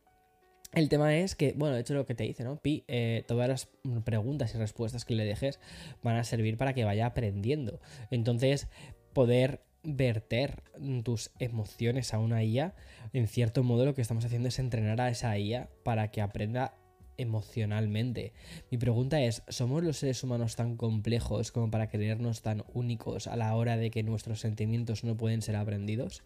El 0.73 0.89
tema 0.89 1.17
es 1.17 1.35
que, 1.35 1.55
bueno, 1.57 1.75
de 1.75 1.81
hecho 1.81 1.95
lo 1.95 2.07
que 2.07 2.15
te 2.15 2.25
dice, 2.25 2.45
¿no? 2.45 2.57
Pi, 2.57 2.85
eh, 2.89 3.25
todas 3.27 3.49
las 3.49 3.69
preguntas 4.05 4.55
y 4.55 4.59
respuestas 4.59 5.05
que 5.05 5.15
le 5.15 5.25
dejes 5.25 5.61
van 6.03 6.17
a 6.17 6.25
servir 6.25 6.57
para 6.59 6.75
que 6.75 6.85
vaya 6.85 7.07
aprendiendo. 7.07 7.81
Entonces, 8.11 8.69
poder 9.13 9.63
verter 9.83 10.63
tus 11.05 11.31
emociones 11.39 12.13
a 12.13 12.19
una 12.19 12.43
IA, 12.43 12.75
en 13.13 13.29
cierto 13.29 13.63
modo 13.63 13.85
lo 13.85 13.95
que 13.95 14.03
estamos 14.03 14.25
haciendo 14.25 14.49
es 14.49 14.59
entrenar 14.59 15.01
a 15.01 15.09
esa 15.09 15.39
IA 15.39 15.71
para 15.85 16.11
que 16.11 16.21
aprenda 16.21 16.75
emocionalmente. 17.17 18.33
Mi 18.71 18.79
pregunta 18.79 19.21
es, 19.23 19.43
¿somos 19.49 19.83
los 19.83 19.99
seres 19.99 20.23
humanos 20.23 20.57
tan 20.57 20.77
complejos 20.77 21.53
como 21.53 21.71
para 21.71 21.89
creernos 21.89 22.43
tan 22.43 22.65
únicos 22.75 23.27
a 23.27 23.37
la 23.37 23.55
hora 23.55 23.77
de 23.77 23.91
que 23.91 24.03
nuestros 24.03 24.41
sentimientos 24.41 25.05
no 25.05 25.17
pueden 25.17 25.41
ser 25.41 25.57
aprendidos? 25.57 26.23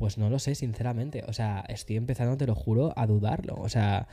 Pues 0.00 0.16
no 0.16 0.30
lo 0.30 0.38
sé, 0.38 0.54
sinceramente. 0.54 1.24
O 1.28 1.34
sea, 1.34 1.62
estoy 1.68 1.96
empezando, 1.96 2.38
te 2.38 2.46
lo 2.46 2.54
juro, 2.54 2.94
a 2.96 3.06
dudarlo. 3.06 3.56
O 3.56 3.68
sea, 3.68 4.08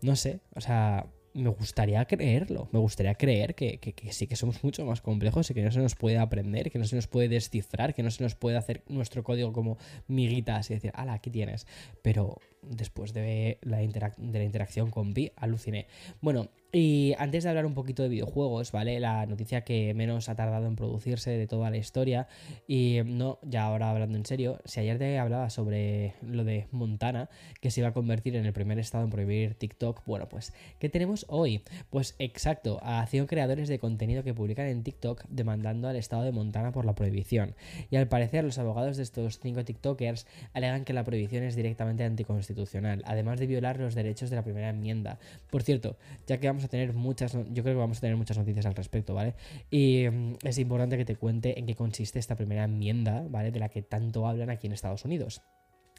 no 0.00 0.14
sé. 0.14 0.38
O 0.54 0.60
sea, 0.60 1.08
me 1.32 1.48
gustaría 1.48 2.04
creerlo, 2.04 2.68
me 2.70 2.78
gustaría 2.78 3.16
creer 3.16 3.56
que, 3.56 3.80
sí 4.12 4.28
que 4.28 4.36
somos 4.36 4.62
mucho 4.62 4.86
más 4.86 5.00
complejos 5.00 5.50
y 5.50 5.54
que 5.54 5.62
no 5.64 5.72
se 5.72 5.80
nos 5.80 5.96
puede 5.96 6.18
aprender, 6.18 6.70
que 6.70 6.78
no 6.78 6.84
se 6.84 6.94
nos 6.94 7.08
puede 7.08 7.26
descifrar, 7.26 7.94
que 7.94 8.04
no 8.04 8.12
se 8.12 8.22
nos 8.22 8.36
puede 8.36 8.56
hacer 8.56 8.84
nuestro 8.86 9.24
código 9.24 9.52
como 9.52 9.76
miguitas 10.06 10.70
y 10.70 10.74
decir, 10.74 10.92
ala, 10.94 11.14
aquí 11.14 11.30
tienes. 11.30 11.66
Pero 12.00 12.38
después 12.62 13.12
de 13.12 13.58
la, 13.62 13.78
de 13.78 14.38
la 14.38 14.44
interacción 14.44 14.92
con 14.92 15.14
Vi, 15.14 15.32
aluciné. 15.34 15.88
Bueno, 16.20 16.48
y 16.74 17.14
antes 17.18 17.44
de 17.44 17.50
hablar 17.50 17.66
un 17.66 17.74
poquito 17.74 18.02
de 18.02 18.08
videojuegos, 18.08 18.72
¿vale? 18.72 18.98
La 18.98 19.26
noticia 19.26 19.60
que 19.60 19.94
menos 19.94 20.28
ha 20.28 20.34
tardado 20.34 20.66
en 20.66 20.74
producirse 20.74 21.30
de 21.30 21.46
toda 21.46 21.70
la 21.70 21.76
historia. 21.76 22.26
Y 22.66 22.98
no, 23.06 23.38
ya 23.42 23.62
ahora 23.62 23.90
hablando 23.90 24.18
en 24.18 24.26
serio, 24.26 24.60
si 24.64 24.80
ayer 24.80 24.98
te 24.98 25.20
hablaba 25.20 25.50
sobre 25.50 26.14
lo 26.20 26.42
de 26.42 26.66
Montana, 26.72 27.30
que 27.60 27.70
se 27.70 27.80
iba 27.80 27.90
a 27.90 27.92
convertir 27.92 28.34
en 28.34 28.44
el 28.44 28.52
primer 28.52 28.80
estado 28.80 29.04
en 29.04 29.10
prohibir 29.10 29.54
TikTok, 29.54 30.04
bueno, 30.04 30.28
pues, 30.28 30.52
¿qué 30.80 30.88
tenemos 30.88 31.26
hoy? 31.28 31.62
Pues 31.90 32.16
exacto, 32.18 32.80
a 32.82 33.06
100 33.06 33.28
creadores 33.28 33.68
de 33.68 33.78
contenido 33.78 34.24
que 34.24 34.34
publican 34.34 34.66
en 34.66 34.82
TikTok 34.82 35.26
demandando 35.28 35.86
al 35.86 35.94
estado 35.94 36.24
de 36.24 36.32
Montana 36.32 36.72
por 36.72 36.86
la 36.86 36.96
prohibición. 36.96 37.54
Y 37.88 37.94
al 37.94 38.08
parecer, 38.08 38.42
los 38.42 38.58
abogados 38.58 38.96
de 38.96 39.04
estos 39.04 39.38
5 39.38 39.64
TikTokers 39.64 40.26
alegan 40.52 40.84
que 40.84 40.92
la 40.92 41.04
prohibición 41.04 41.44
es 41.44 41.54
directamente 41.54 42.02
anticonstitucional, 42.02 43.04
además 43.06 43.38
de 43.38 43.46
violar 43.46 43.78
los 43.78 43.94
derechos 43.94 44.28
de 44.28 44.34
la 44.34 44.42
primera 44.42 44.70
enmienda. 44.70 45.20
Por 45.52 45.62
cierto, 45.62 45.96
ya 46.26 46.40
que 46.40 46.48
vamos 46.48 46.63
a 46.64 46.68
tener 46.68 46.92
muchas, 46.92 47.32
yo 47.32 47.62
creo 47.62 47.74
que 47.74 47.80
vamos 47.80 47.98
a 47.98 48.00
tener 48.00 48.16
muchas 48.16 48.38
noticias 48.38 48.66
al 48.66 48.74
respecto, 48.74 49.14
¿vale? 49.14 49.34
Y 49.70 50.06
mm, 50.10 50.36
es 50.42 50.58
importante 50.58 50.96
que 50.96 51.04
te 51.04 51.16
cuente 51.16 51.58
en 51.58 51.66
qué 51.66 51.74
consiste 51.74 52.18
esta 52.18 52.36
primera 52.36 52.64
enmienda, 52.64 53.24
¿vale? 53.28 53.50
De 53.50 53.60
la 53.60 53.68
que 53.68 53.82
tanto 53.82 54.26
hablan 54.26 54.50
aquí 54.50 54.66
en 54.66 54.72
Estados 54.72 55.04
Unidos. 55.04 55.42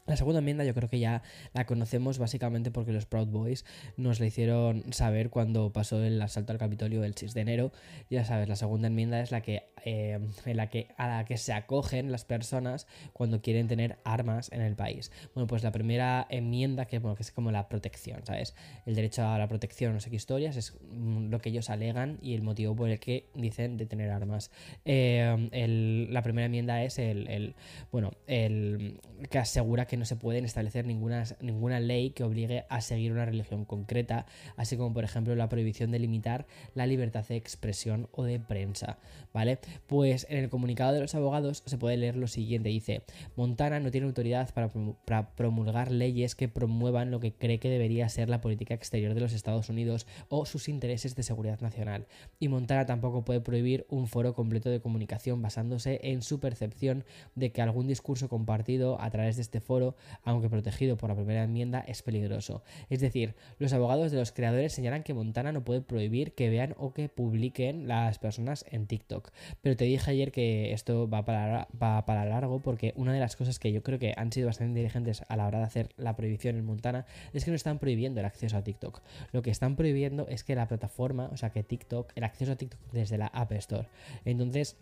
La 0.06 0.16
segunda 0.16 0.38
enmienda 0.38 0.64
yo 0.64 0.72
creo 0.72 0.88
que 0.88 1.00
ya 1.00 1.22
la 1.52 1.66
conocemos 1.66 2.18
básicamente 2.18 2.70
porque 2.70 2.92
los 2.92 3.06
Proud 3.06 3.26
Boys 3.26 3.64
nos 3.96 4.20
la 4.20 4.26
hicieron 4.26 4.92
saber 4.92 5.30
cuando 5.30 5.72
pasó 5.72 6.02
el 6.02 6.22
asalto 6.22 6.52
al 6.52 6.58
Capitolio 6.58 7.02
el 7.02 7.16
6 7.16 7.34
de 7.34 7.40
enero. 7.40 7.72
Ya 8.08 8.24
sabes, 8.24 8.48
la 8.48 8.54
segunda 8.54 8.86
enmienda 8.86 9.20
es 9.20 9.32
la 9.32 9.40
que, 9.40 9.64
eh, 9.84 10.20
en 10.44 10.56
la 10.56 10.68
que, 10.68 10.88
a 10.96 11.08
la 11.08 11.24
que 11.24 11.36
se 11.36 11.52
acogen 11.52 12.12
las 12.12 12.24
personas 12.24 12.86
cuando 13.12 13.42
quieren 13.42 13.66
tener 13.66 13.98
armas 14.04 14.52
en 14.52 14.60
el 14.60 14.76
país. 14.76 15.10
Bueno, 15.34 15.48
pues 15.48 15.64
la 15.64 15.72
primera 15.72 16.24
enmienda, 16.30 16.84
que, 16.84 17.00
bueno, 17.00 17.16
que 17.16 17.24
es 17.24 17.32
como 17.32 17.50
la 17.50 17.68
protección, 17.68 18.24
¿sabes? 18.24 18.54
El 18.86 18.94
derecho 18.94 19.26
a 19.26 19.38
la 19.38 19.48
protección, 19.48 19.92
no 19.92 20.00
sé 20.00 20.10
qué 20.10 20.16
historias, 20.16 20.56
es 20.56 20.74
mm, 20.88 21.30
lo 21.30 21.40
que 21.40 21.48
ellos 21.48 21.68
alegan 21.68 22.18
y 22.22 22.34
el 22.34 22.42
motivo 22.42 22.76
por 22.76 22.90
el 22.90 23.00
que 23.00 23.28
dicen 23.34 23.76
de 23.76 23.86
tener 23.86 24.10
armas. 24.10 24.52
Eh, 24.84 26.06
la 26.10 26.22
primera 26.22 26.46
enmienda 26.46 26.84
es 26.84 27.00
el, 27.00 27.26
el, 27.28 27.54
bueno, 27.90 28.12
el 28.28 29.00
que 29.30 29.38
asegura 29.38 29.86
que 29.86 29.95
no 29.96 30.04
se 30.04 30.16
pueden 30.16 30.44
establecer 30.44 30.86
ninguna, 30.86 31.24
ninguna 31.40 31.80
ley 31.80 32.10
que 32.10 32.24
obligue 32.24 32.64
a 32.68 32.80
seguir 32.80 33.12
una 33.12 33.24
religión 33.24 33.64
concreta, 33.64 34.26
así 34.56 34.76
como 34.76 34.92
por 34.92 35.04
ejemplo 35.04 35.34
la 35.34 35.48
prohibición 35.48 35.90
de 35.90 35.98
limitar 35.98 36.46
la 36.74 36.86
libertad 36.86 37.26
de 37.26 37.36
expresión 37.36 38.08
o 38.12 38.24
de 38.24 38.38
prensa, 38.38 38.98
¿vale? 39.32 39.58
Pues 39.86 40.26
en 40.30 40.38
el 40.38 40.48
comunicado 40.48 40.92
de 40.92 41.00
los 41.00 41.14
abogados 41.14 41.62
se 41.66 41.78
puede 41.78 41.96
leer 41.96 42.16
lo 42.16 42.26
siguiente, 42.26 42.68
dice, 42.68 43.02
Montana 43.36 43.80
no 43.80 43.90
tiene 43.90 44.06
autoridad 44.06 44.52
para, 44.52 45.34
promulgar 45.34 45.90
leyes 45.90 46.34
que 46.34 46.48
promuevan 46.48 47.10
lo 47.10 47.20
que 47.20 47.32
cree 47.32 47.58
que 47.58 47.70
debería 47.70 48.08
ser 48.08 48.28
la 48.28 48.40
política 48.40 48.74
exterior 48.74 49.14
de 49.14 49.20
los 49.20 49.32
Estados 49.32 49.68
Unidos 49.68 50.06
o 50.28 50.46
sus 50.46 50.68
intereses 50.68 51.16
de 51.16 51.22
seguridad 51.22 51.60
nacional, 51.60 52.06
y 52.38 52.48
Montana 52.48 52.86
tampoco 52.86 53.24
puede 53.24 53.40
prohibir 53.40 53.86
un 53.88 54.08
foro 54.08 54.34
completo 54.34 54.70
de 54.70 54.80
comunicación 54.80 55.42
basándose 55.42 56.00
en 56.02 56.22
su 56.22 56.40
percepción 56.40 57.04
de 57.34 57.52
que 57.52 57.62
algún 57.62 57.86
discurso 57.86 58.28
compartido 58.28 59.00
a 59.00 59.10
través 59.10 59.36
de 59.36 59.42
este 59.42 59.60
foro 59.60 59.85
aunque 60.24 60.48
protegido 60.48 60.96
por 60.96 61.10
la 61.10 61.16
primera 61.16 61.44
enmienda, 61.44 61.80
es 61.80 62.02
peligroso. 62.02 62.62
Es 62.90 63.00
decir, 63.00 63.34
los 63.58 63.72
abogados 63.72 64.10
de 64.10 64.18
los 64.18 64.32
creadores 64.32 64.72
señalan 64.72 65.02
que 65.02 65.14
Montana 65.14 65.52
no 65.52 65.64
puede 65.64 65.82
prohibir 65.82 66.32
que 66.32 66.50
vean 66.50 66.74
o 66.78 66.92
que 66.92 67.08
publiquen 67.08 67.86
las 67.86 68.18
personas 68.18 68.64
en 68.70 68.86
TikTok. 68.86 69.30
Pero 69.62 69.76
te 69.76 69.84
dije 69.84 70.10
ayer 70.10 70.32
que 70.32 70.72
esto 70.72 71.08
va 71.08 71.24
para, 71.24 71.68
va 71.80 72.04
para 72.06 72.24
largo 72.24 72.60
porque 72.60 72.92
una 72.96 73.12
de 73.12 73.20
las 73.20 73.36
cosas 73.36 73.58
que 73.58 73.72
yo 73.72 73.82
creo 73.82 73.98
que 73.98 74.14
han 74.16 74.32
sido 74.32 74.46
bastante 74.46 74.70
inteligentes 74.70 75.22
a 75.28 75.36
la 75.36 75.46
hora 75.46 75.58
de 75.58 75.64
hacer 75.64 75.88
la 75.96 76.16
prohibición 76.16 76.56
en 76.56 76.64
Montana 76.64 77.06
es 77.32 77.44
que 77.44 77.50
no 77.50 77.56
están 77.56 77.78
prohibiendo 77.78 78.20
el 78.20 78.26
acceso 78.26 78.56
a 78.56 78.64
TikTok. 78.64 79.02
Lo 79.32 79.42
que 79.42 79.50
están 79.50 79.76
prohibiendo 79.76 80.26
es 80.28 80.44
que 80.44 80.54
la 80.54 80.68
plataforma, 80.68 81.28
o 81.32 81.36
sea 81.36 81.50
que 81.50 81.62
TikTok, 81.62 82.12
el 82.14 82.24
acceso 82.24 82.52
a 82.52 82.56
TikTok 82.56 82.80
desde 82.92 83.18
la 83.18 83.26
App 83.26 83.52
Store. 83.52 83.88
Entonces, 84.24 84.76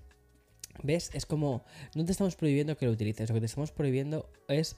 ¿Ves? 0.82 1.10
Es 1.14 1.26
como, 1.26 1.64
no 1.94 2.04
te 2.04 2.12
estamos 2.12 2.36
prohibiendo 2.36 2.76
que 2.76 2.86
lo 2.86 2.92
utilices, 2.92 3.28
lo 3.28 3.34
que 3.34 3.40
te 3.40 3.46
estamos 3.46 3.72
prohibiendo 3.72 4.28
es, 4.48 4.76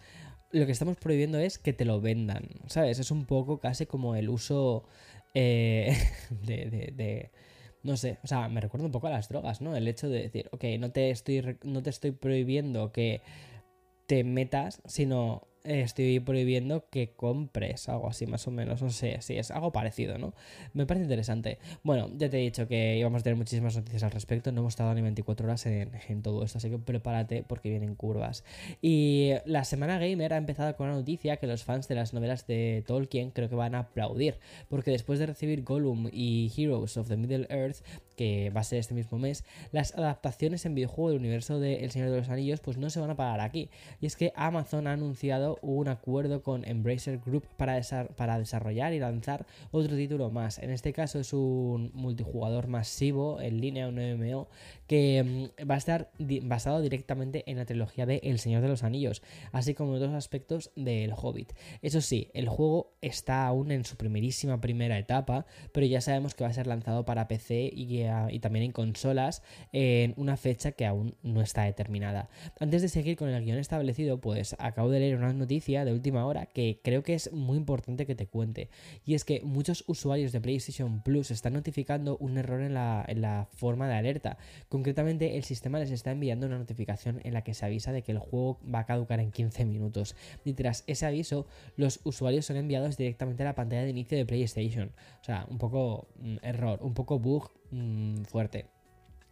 lo 0.53 0.67
que 0.67 0.73
estamos 0.73 0.97
prohibiendo 0.97 1.39
es 1.39 1.59
que 1.59 1.73
te 1.73 1.85
lo 1.85 2.01
vendan, 2.01 2.49
¿sabes? 2.67 2.99
Es 2.99 3.11
un 3.11 3.25
poco 3.27 3.59
casi 3.59 3.87
como 3.87 4.15
el 4.15 4.29
uso 4.29 4.85
eh, 5.35 5.97
de, 6.31 6.93
de, 6.95 7.31
no 7.83 7.97
sé, 7.97 8.19
o 8.23 8.27
sea, 8.27 8.49
me 8.49 8.61
recuerda 8.61 8.87
un 8.87 8.93
poco 8.93 9.07
a 9.07 9.11
las 9.11 9.29
drogas, 9.29 9.61
¿no? 9.61 9.77
El 9.77 9.89
hecho 9.89 10.09
de 10.09 10.23
decir, 10.23 10.49
ok, 10.53 10.65
no 10.79 10.91
te 10.91 11.11
estoy, 11.11 11.59
no 11.63 11.83
te 11.83 11.91
estoy 11.91 12.13
prohibiendo 12.13 12.93
que 12.93 13.23
te 14.07 14.25
metas, 14.25 14.83
sino 14.87 15.47
estoy 15.67 16.21
prohibiendo 16.21 16.89
que 16.91 17.13
compres 17.15 17.89
algo 17.89 18.09
así 18.09 18.27
más 18.27 18.47
o 18.47 18.51
menos, 18.51 18.83
no 18.83 18.91
sé, 18.91 19.21
si 19.21 19.37
es 19.37 19.51
algo 19.51 19.73
parecido, 19.73 20.19
¿no? 20.19 20.35
Me 20.73 20.87
parece 20.87 21.05
interesante. 21.05 21.59
Bueno, 21.83 22.11
ya 22.17 22.31
te 22.31 22.39
he 22.39 22.43
dicho 22.43 22.69
que 22.69 22.97
íbamos 22.97 23.21
a 23.21 23.25
tener 23.25 23.37
muchísimas 23.37 23.77
noticias 23.77 24.03
al 24.03 24.11
respecto, 24.11 24.53
no 24.53 24.61
hemos 24.61 24.77
tardado 24.77 24.95
ni 24.95 25.03
24 25.03 25.47
horas 25.47 25.67
en, 25.67 25.93
en 26.09 26.23
todo 26.23 26.45
esto, 26.45 26.59
así 26.59 26.71
que 26.71 26.79
prepárate 26.79 27.43
porque 27.43 27.71
vienen 27.71 27.95
curvas. 27.95 28.45
Y 28.81 29.33
la 29.45 29.65
semana 29.65 29.99
gamer 29.99 30.35
ha 30.35 30.37
empezado 30.37 30.75
con 30.77 30.89
una 30.89 30.97
noticia 30.97 31.37
que 31.37 31.47
los 31.47 31.65
fans 31.65 31.89
de 31.89 31.95
las 31.95 32.15
novelas 32.15 32.47
de 32.47 32.85
Tolkien 32.87 33.31
creo 33.31 33.49
que 33.49 33.55
van 33.55 33.75
a 33.75 33.81
aplaudir, 33.81 34.39
porque 34.69 34.91
después 34.91 35.19
de 35.19 35.27
recibir 35.27 35.65
Gollum 35.65 36.09
y 36.13 36.53
Heroes 36.57 36.97
of 36.97 37.09
the 37.09 37.17
Middle 37.17 37.47
Earth, 37.51 37.79
que 38.17 38.51
va 38.51 38.61
a 38.61 38.65
ser 38.65 38.79
este 38.79 38.95
mismo 38.95 39.19
mes, 39.19 39.45
las 39.73 39.95
adaptaciones 39.95 40.65
en 40.67 40.75
videojuego 40.75 41.11
del 41.11 41.19
universo 41.19 41.61
de 41.61 41.85
El 41.85 41.91
Señor 41.91 42.11
de 42.11 42.17
los 42.17 42.29
Anillos 42.29 42.61
pues 42.61 42.79
no 42.79 42.91
se 42.91 43.01
van 43.01 43.11
a 43.11 43.17
parar 43.17 43.41
aquí. 43.41 43.71
Y 44.01 44.07
es 44.07 44.17
que 44.17 44.33
Amazon 44.35 44.87
ha 44.87 44.93
anunciado 44.93 45.56
un 45.63 45.89
acuerdo 45.89 46.43
con 46.43 46.67
Embracer 46.67 47.19
Group 47.25 47.45
para, 47.57 47.81
para 48.17 48.39
desarrollar 48.39 48.93
y 48.93 48.99
lanzar 48.99 49.47
otro 49.71 49.97
título 49.97 50.31
más. 50.31 50.59
En 50.59 50.71
este 50.71 50.93
caso 50.93 51.19
es 51.19 51.33
un 51.33 51.91
multijugador 51.95 52.67
masivo 52.69 53.41
en 53.41 53.61
línea, 53.61 53.89
un 53.89 53.97
MMO, 53.97 54.49
que 54.87 55.51
mm, 55.59 55.71
va 55.71 55.75
a 55.75 55.79
estar 55.79 56.11
basado 56.43 56.81
directamente 56.81 57.45
en 57.47 57.57
la 57.57 57.65
trilogía 57.65 58.07
de 58.07 58.21
El 58.23 58.39
Señor 58.39 58.63
de 58.63 58.69
los 58.69 58.83
Anillos, 58.83 59.23
así 59.53 59.75
como 59.75 59.93
en 59.93 60.03
otros 60.03 60.15
aspectos 60.15 60.71
del 60.77 61.13
Hobbit. 61.17 61.53
Eso 61.83 62.01
sí, 62.01 62.31
el 62.35 62.49
juego 62.49 62.93
está 63.01 63.47
aún 63.47 63.71
en 63.71 63.85
su 63.85 63.97
primerísima 63.97 64.61
primera 64.61 64.99
etapa, 64.99 65.47
pero 65.73 65.87
ya 65.87 66.01
sabemos 66.01 66.35
que 66.35 66.45
va 66.45 66.51
a 66.51 66.55
ser 66.55 66.67
lanzado 66.67 67.05
para 67.05 67.29
PC 67.29 67.71
y, 67.75 68.05
y 68.31 68.39
también 68.41 68.67
en 68.67 68.73
consolas 68.73 69.43
en 69.73 70.15
una 70.17 70.37
fecha 70.37 70.73
que 70.73 70.87
aún 70.87 71.15
no 71.23 71.41
está 71.41 71.65
determinada. 71.65 72.29
Antes 72.61 72.83
de 72.83 72.89
seguir 72.89 73.17
con 73.17 73.29
el 73.29 73.45
guion 73.45 73.59
establecido, 73.59 74.21
pues 74.21 74.57
acabo 74.59 74.91
de 74.91 75.01
leer 75.01 75.17
una 75.17 75.29
noticia 75.47 75.85
de 75.85 75.93
última 75.93 76.27
hora 76.27 76.47
que 76.47 76.81
creo 76.83 77.03
que 77.03 77.15
es 77.15 77.33
muy 77.33 77.57
importante 77.57 78.07
que 78.07 78.15
te 78.15 78.27
cuente, 78.27 78.69
y 79.05 79.15
es 79.15 79.25
que 79.25 79.41
muchos 79.43 79.85
usuarios 79.87 80.33
de 80.33 80.41
PlayStation 80.41 81.03
Plus 81.03 81.31
están 81.31 81.53
notificando 81.53 82.17
un 82.19 82.37
error 82.37 82.61
en 82.61 82.75
la, 82.75 83.05
en 83.07 83.21
la 83.21 83.49
forma 83.53 83.89
de 83.89 83.95
alerta, 83.95 84.39
Concretamente, 84.69 85.37
el 85.37 85.45
sistema 85.45 85.79
les 85.79 85.91
está 85.91 86.11
enviando 86.11 86.47
una 86.47 86.59
notificación 86.59 87.21
en 87.25 87.35
la 87.35 87.43
que 87.43 87.55
se 87.55 87.65
avisa 87.65 87.93
de 87.93 88.03
que 88.03 88.13
el 88.13 88.19
juego 88.19 88.59
va 88.63 88.81
a 88.81 88.87
caducar 88.87 89.21
en 89.21 89.31
15 89.31 89.65
minutos. 89.65 90.17
Y 90.45 90.55
tras 90.55 90.85
ese 90.87 91.07
aviso, 91.07 91.47
los 91.77 92.01
usuarios 92.05 92.47
son 92.47 92.57
enviados 92.57 92.97
directamente 92.97 93.43
a 93.43 93.47
la 93.47 93.55
pantalla 93.55 93.85
de 93.85 93.91
inicio 93.91 94.19
de 94.19 94.27
PlayStation. 94.27 94.93
O 95.21 95.25
sea, 95.25 95.47
un 95.49 95.59
poco 95.59 96.09
mm, 96.19 96.37
error, 96.43 96.81
un 96.83 96.95
poco 96.95 97.19
bug 97.19 97.51
mm, 97.71 98.25
fuerte. 98.25 98.67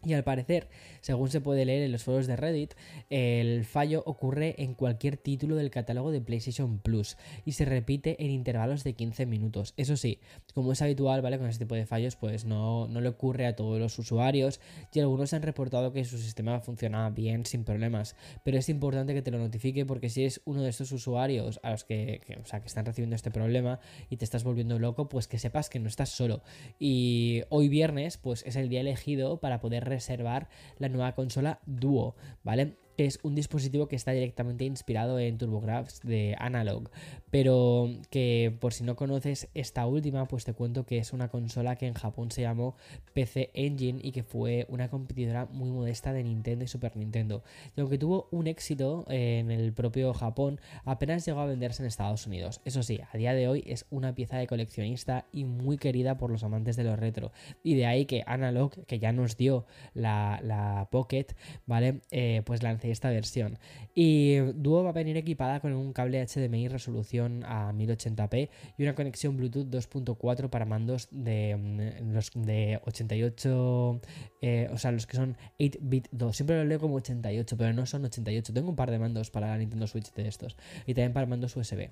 Y 0.04 0.12
al 0.12 0.24
parecer, 0.24 0.68
según 1.00 1.30
se 1.30 1.40
puede 1.40 1.64
leer 1.64 1.82
en 1.82 1.92
los 1.92 2.04
foros 2.04 2.26
de 2.26 2.36
Reddit, 2.36 2.74
el 3.10 3.64
fallo 3.64 4.02
ocurre 4.06 4.54
en 4.58 4.74
cualquier 4.74 5.16
título 5.16 5.56
del 5.56 5.70
catálogo 5.70 6.10
de 6.10 6.20
PlayStation 6.20 6.78
Plus 6.78 7.16
y 7.44 7.52
se 7.52 7.64
repite 7.64 8.22
en 8.24 8.30
intervalos 8.30 8.84
de 8.84 8.94
15 8.94 9.26
minutos. 9.26 9.74
Eso 9.76 9.96
sí, 9.96 10.20
como 10.54 10.72
es 10.72 10.82
habitual, 10.82 11.22
¿vale? 11.22 11.38
Con 11.38 11.48
este 11.48 11.64
tipo 11.64 11.74
de 11.74 11.86
fallos, 11.86 12.16
pues 12.16 12.44
no, 12.44 12.86
no 12.88 13.00
le 13.00 13.08
ocurre 13.08 13.46
a 13.46 13.56
todos 13.56 13.78
los 13.78 13.98
usuarios 13.98 14.60
y 14.92 15.00
algunos 15.00 15.32
han 15.32 15.42
reportado 15.42 15.92
que 15.92 16.04
su 16.04 16.18
sistema 16.18 16.60
funciona 16.60 17.10
bien 17.10 17.46
sin 17.46 17.64
problemas. 17.64 18.16
Pero 18.44 18.58
es 18.58 18.68
importante 18.68 19.14
que 19.14 19.22
te 19.22 19.30
lo 19.30 19.38
notifique 19.38 19.86
porque 19.86 20.08
si 20.08 20.22
eres 20.22 20.40
uno 20.44 20.62
de 20.62 20.70
estos 20.70 20.92
usuarios 20.92 21.60
a 21.62 21.70
los 21.70 21.84
que, 21.84 22.20
o 22.42 22.46
sea, 22.46 22.60
que 22.60 22.68
están 22.68 22.86
recibiendo 22.86 23.16
este 23.16 23.30
problema 23.30 23.80
y 24.10 24.16
te 24.16 24.24
estás 24.24 24.44
volviendo 24.44 24.78
loco, 24.78 25.08
pues 25.08 25.28
que 25.28 25.38
sepas 25.38 25.68
que 25.68 25.78
no 25.78 25.88
estás 25.88 26.10
solo. 26.10 26.42
Y 26.78 27.42
hoy 27.48 27.68
viernes, 27.68 28.18
pues 28.18 28.44
es 28.46 28.56
el 28.56 28.68
día 28.68 28.80
elegido 28.80 29.40
para 29.40 29.60
poder 29.60 29.84
reservar 29.94 30.48
la 30.78 30.88
nueva 30.88 31.14
consola 31.14 31.60
Duo, 31.66 32.14
¿vale? 32.42 32.76
Es 32.96 33.18
un 33.22 33.34
dispositivo 33.34 33.88
que 33.88 33.96
está 33.96 34.12
directamente 34.12 34.64
inspirado 34.64 35.18
en 35.18 35.38
TurboGrafx 35.38 36.00
de 36.00 36.36
Analog, 36.38 36.90
pero 37.30 37.88
que 38.10 38.56
por 38.60 38.72
si 38.72 38.84
no 38.84 38.96
conoces 38.96 39.48
esta 39.54 39.86
última, 39.86 40.26
pues 40.26 40.44
te 40.44 40.52
cuento 40.52 40.86
que 40.86 40.98
es 40.98 41.12
una 41.12 41.28
consola 41.28 41.76
que 41.76 41.86
en 41.86 41.94
Japón 41.94 42.30
se 42.30 42.42
llamó 42.42 42.76
PC 43.12 43.50
Engine 43.54 44.00
y 44.02 44.12
que 44.12 44.22
fue 44.22 44.66
una 44.68 44.88
competidora 44.88 45.46
muy 45.46 45.70
modesta 45.70 46.12
de 46.12 46.22
Nintendo 46.24 46.64
y 46.64 46.68
Super 46.68 46.96
Nintendo. 46.96 47.42
Y 47.76 47.80
aunque 47.80 47.98
tuvo 47.98 48.28
un 48.30 48.46
éxito 48.46 49.04
en 49.08 49.50
el 49.50 49.72
propio 49.72 50.12
Japón, 50.14 50.60
apenas 50.84 51.24
llegó 51.26 51.40
a 51.40 51.46
venderse 51.46 51.82
en 51.82 51.86
Estados 51.86 52.26
Unidos. 52.26 52.60
Eso 52.64 52.82
sí, 52.82 53.00
a 53.12 53.16
día 53.16 53.34
de 53.34 53.48
hoy 53.48 53.64
es 53.66 53.86
una 53.90 54.14
pieza 54.14 54.36
de 54.38 54.46
coleccionista 54.46 55.26
y 55.32 55.44
muy 55.44 55.78
querida 55.78 56.16
por 56.16 56.30
los 56.30 56.44
amantes 56.44 56.76
de 56.76 56.84
lo 56.84 56.96
retro. 56.96 57.32
Y 57.62 57.74
de 57.74 57.86
ahí 57.86 58.06
que 58.06 58.22
Analog, 58.26 58.72
que 58.86 58.98
ya 58.98 59.12
nos 59.12 59.36
dio 59.36 59.66
la, 59.94 60.40
la 60.42 60.88
Pocket, 60.90 61.26
¿vale? 61.66 62.00
Eh, 62.10 62.42
pues 62.44 62.62
lancé 62.84 62.90
esta 62.90 63.10
versión. 63.10 63.58
Y 63.94 64.36
Duo 64.54 64.82
va 64.82 64.90
a 64.90 64.92
venir 64.92 65.16
equipada 65.16 65.60
con 65.60 65.72
un 65.72 65.92
cable 65.92 66.24
HDMI 66.24 66.68
resolución 66.68 67.44
a 67.44 67.72
1080p 67.72 68.48
y 68.78 68.82
una 68.82 68.94
conexión 68.94 69.36
Bluetooth 69.36 69.66
2.4 69.66 70.50
para 70.50 70.64
mandos 70.64 71.08
de 71.10 71.56
mm, 71.56 72.12
los 72.12 72.30
de 72.34 72.80
88, 72.84 74.00
eh, 74.40 74.68
o 74.72 74.78
sea, 74.78 74.92
los 74.92 75.06
que 75.06 75.16
son 75.16 75.36
8-bit 75.58 76.08
2. 76.12 76.36
Siempre 76.36 76.56
lo 76.56 76.64
leo 76.64 76.78
como 76.78 76.96
88, 76.96 77.56
pero 77.56 77.72
no 77.72 77.86
son 77.86 78.04
88. 78.04 78.52
Tengo 78.52 78.70
un 78.70 78.76
par 78.76 78.90
de 78.90 78.98
mandos 78.98 79.30
para 79.30 79.48
la 79.48 79.58
Nintendo 79.58 79.86
Switch 79.86 80.12
de 80.12 80.28
estos 80.28 80.56
y 80.86 80.94
también 80.94 81.12
para 81.12 81.26
mandos 81.26 81.56
USB. 81.56 81.90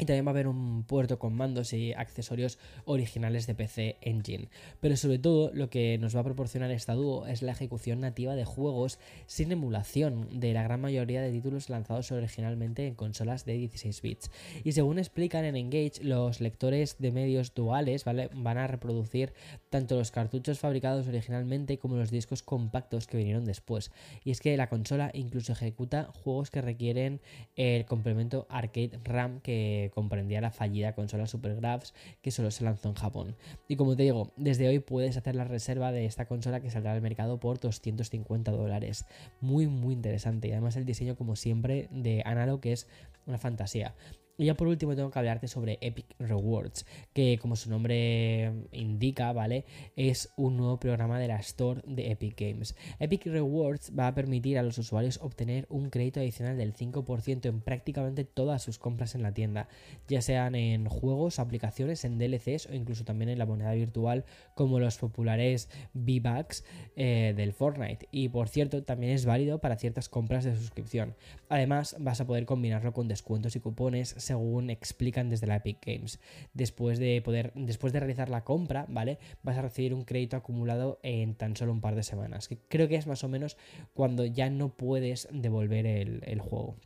Y 0.00 0.06
también 0.06 0.24
va 0.24 0.30
a 0.30 0.32
haber 0.32 0.48
un 0.48 0.82
puerto 0.84 1.18
con 1.18 1.34
mandos 1.34 1.74
y 1.74 1.92
accesorios 1.92 2.58
originales 2.86 3.46
de 3.46 3.54
PC 3.54 3.98
Engine. 4.00 4.48
Pero 4.80 4.96
sobre 4.96 5.18
todo 5.18 5.50
lo 5.52 5.68
que 5.68 5.98
nos 5.98 6.16
va 6.16 6.20
a 6.20 6.24
proporcionar 6.24 6.70
esta 6.70 6.94
dúo 6.94 7.26
es 7.26 7.42
la 7.42 7.52
ejecución 7.52 8.00
nativa 8.00 8.34
de 8.34 8.46
juegos 8.46 8.98
sin 9.26 9.52
emulación 9.52 10.40
de 10.40 10.54
la 10.54 10.62
gran 10.62 10.80
mayoría 10.80 11.20
de 11.20 11.30
títulos 11.30 11.68
lanzados 11.68 12.10
originalmente 12.12 12.86
en 12.86 12.94
consolas 12.94 13.44
de 13.44 13.58
16 13.58 14.00
bits. 14.00 14.30
Y 14.64 14.72
según 14.72 14.98
explican 14.98 15.44
en 15.44 15.54
Engage, 15.54 16.02
los 16.02 16.40
lectores 16.40 16.96
de 16.98 17.12
medios 17.12 17.52
duales 17.52 18.04
van 18.04 18.58
a 18.58 18.66
reproducir 18.66 19.34
tanto 19.68 19.96
los 19.96 20.10
cartuchos 20.10 20.58
fabricados 20.60 21.08
originalmente 21.08 21.78
como 21.78 21.96
los 21.96 22.10
discos 22.10 22.42
compactos 22.42 23.06
que 23.06 23.18
vinieron 23.18 23.44
después. 23.44 23.92
Y 24.24 24.30
es 24.30 24.40
que 24.40 24.56
la 24.56 24.70
consola 24.70 25.10
incluso 25.12 25.52
ejecuta 25.52 26.10
juegos 26.24 26.50
que 26.50 26.62
requieren 26.62 27.20
el 27.54 27.84
complemento 27.84 28.46
arcade 28.48 28.98
RAM 29.04 29.40
que 29.40 29.89
comprendía 29.90 30.40
la 30.40 30.50
fallida 30.50 30.94
consola 30.94 31.26
Supergraphs 31.26 31.94
que 32.22 32.30
solo 32.30 32.50
se 32.50 32.64
lanzó 32.64 32.88
en 32.88 32.94
Japón. 32.94 33.36
Y 33.68 33.76
como 33.76 33.96
te 33.96 34.04
digo, 34.04 34.32
desde 34.36 34.68
hoy 34.68 34.78
puedes 34.78 35.16
hacer 35.16 35.34
la 35.36 35.44
reserva 35.44 35.92
de 35.92 36.04
esta 36.04 36.26
consola 36.26 36.60
que 36.60 36.70
saldrá 36.70 36.92
al 36.92 37.02
mercado 37.02 37.38
por 37.38 37.58
250 37.60 38.50
dólares. 38.52 39.06
Muy, 39.40 39.66
muy 39.66 39.94
interesante. 39.94 40.48
Y 40.48 40.52
además 40.52 40.76
el 40.76 40.84
diseño, 40.84 41.16
como 41.16 41.36
siempre, 41.36 41.88
de 41.90 42.22
Analog 42.24 42.60
es 42.64 42.88
una 43.26 43.38
fantasía. 43.38 43.94
Y 44.40 44.46
ya 44.46 44.54
por 44.54 44.68
último 44.68 44.96
tengo 44.96 45.10
que 45.10 45.18
hablarte 45.18 45.48
sobre 45.48 45.76
Epic 45.82 46.06
Rewards, 46.18 46.86
que 47.12 47.38
como 47.42 47.56
su 47.56 47.68
nombre 47.68 48.50
indica, 48.72 49.34
¿vale? 49.34 49.66
Es 49.96 50.32
un 50.38 50.56
nuevo 50.56 50.80
programa 50.80 51.18
de 51.18 51.28
la 51.28 51.36
Store 51.40 51.82
de 51.86 52.10
Epic 52.10 52.40
Games. 52.40 52.74
Epic 53.00 53.26
Rewards 53.26 53.92
va 53.98 54.06
a 54.06 54.14
permitir 54.14 54.56
a 54.56 54.62
los 54.62 54.78
usuarios 54.78 55.18
obtener 55.20 55.66
un 55.68 55.90
crédito 55.90 56.20
adicional 56.20 56.56
del 56.56 56.72
5% 56.72 57.44
en 57.50 57.60
prácticamente 57.60 58.24
todas 58.24 58.62
sus 58.62 58.78
compras 58.78 59.14
en 59.14 59.22
la 59.22 59.34
tienda, 59.34 59.68
ya 60.08 60.22
sean 60.22 60.54
en 60.54 60.86
juegos, 60.86 61.38
aplicaciones, 61.38 62.06
en 62.06 62.16
DLCs 62.16 62.68
o 62.68 62.72
incluso 62.72 63.04
también 63.04 63.28
en 63.28 63.38
la 63.38 63.44
moneda 63.44 63.74
virtual 63.74 64.24
como 64.54 64.80
los 64.80 64.96
populares 64.96 65.68
V-Bucks 65.92 66.64
eh, 66.96 67.34
del 67.36 67.52
Fortnite. 67.52 68.08
Y 68.10 68.30
por 68.30 68.48
cierto, 68.48 68.84
también 68.84 69.12
es 69.12 69.26
válido 69.26 69.60
para 69.60 69.76
ciertas 69.76 70.08
compras 70.08 70.44
de 70.44 70.56
suscripción. 70.56 71.14
Además, 71.50 71.94
vas 72.00 72.22
a 72.22 72.26
poder 72.26 72.46
combinarlo 72.46 72.94
con 72.94 73.06
descuentos 73.06 73.54
y 73.54 73.60
cupones 73.60 74.14
según 74.30 74.70
explican 74.70 75.28
desde 75.28 75.48
la 75.48 75.56
Epic 75.56 75.84
Games. 75.84 76.20
Después 76.54 77.00
de 77.00 77.20
poder, 77.20 77.52
después 77.56 77.92
de 77.92 77.98
realizar 77.98 78.28
la 78.28 78.44
compra, 78.44 78.86
¿vale? 78.88 79.18
Vas 79.42 79.58
a 79.58 79.62
recibir 79.62 79.92
un 79.92 80.04
crédito 80.04 80.36
acumulado 80.36 81.00
en 81.02 81.34
tan 81.34 81.56
solo 81.56 81.72
un 81.72 81.80
par 81.80 81.96
de 81.96 82.04
semanas. 82.04 82.46
Que 82.46 82.56
creo 82.56 82.86
que 82.86 82.94
es 82.94 83.08
más 83.08 83.24
o 83.24 83.28
menos 83.28 83.56
cuando 83.92 84.24
ya 84.24 84.48
no 84.48 84.76
puedes 84.76 85.26
devolver 85.32 85.84
el, 85.84 86.22
el 86.24 86.40
juego. 86.40 86.76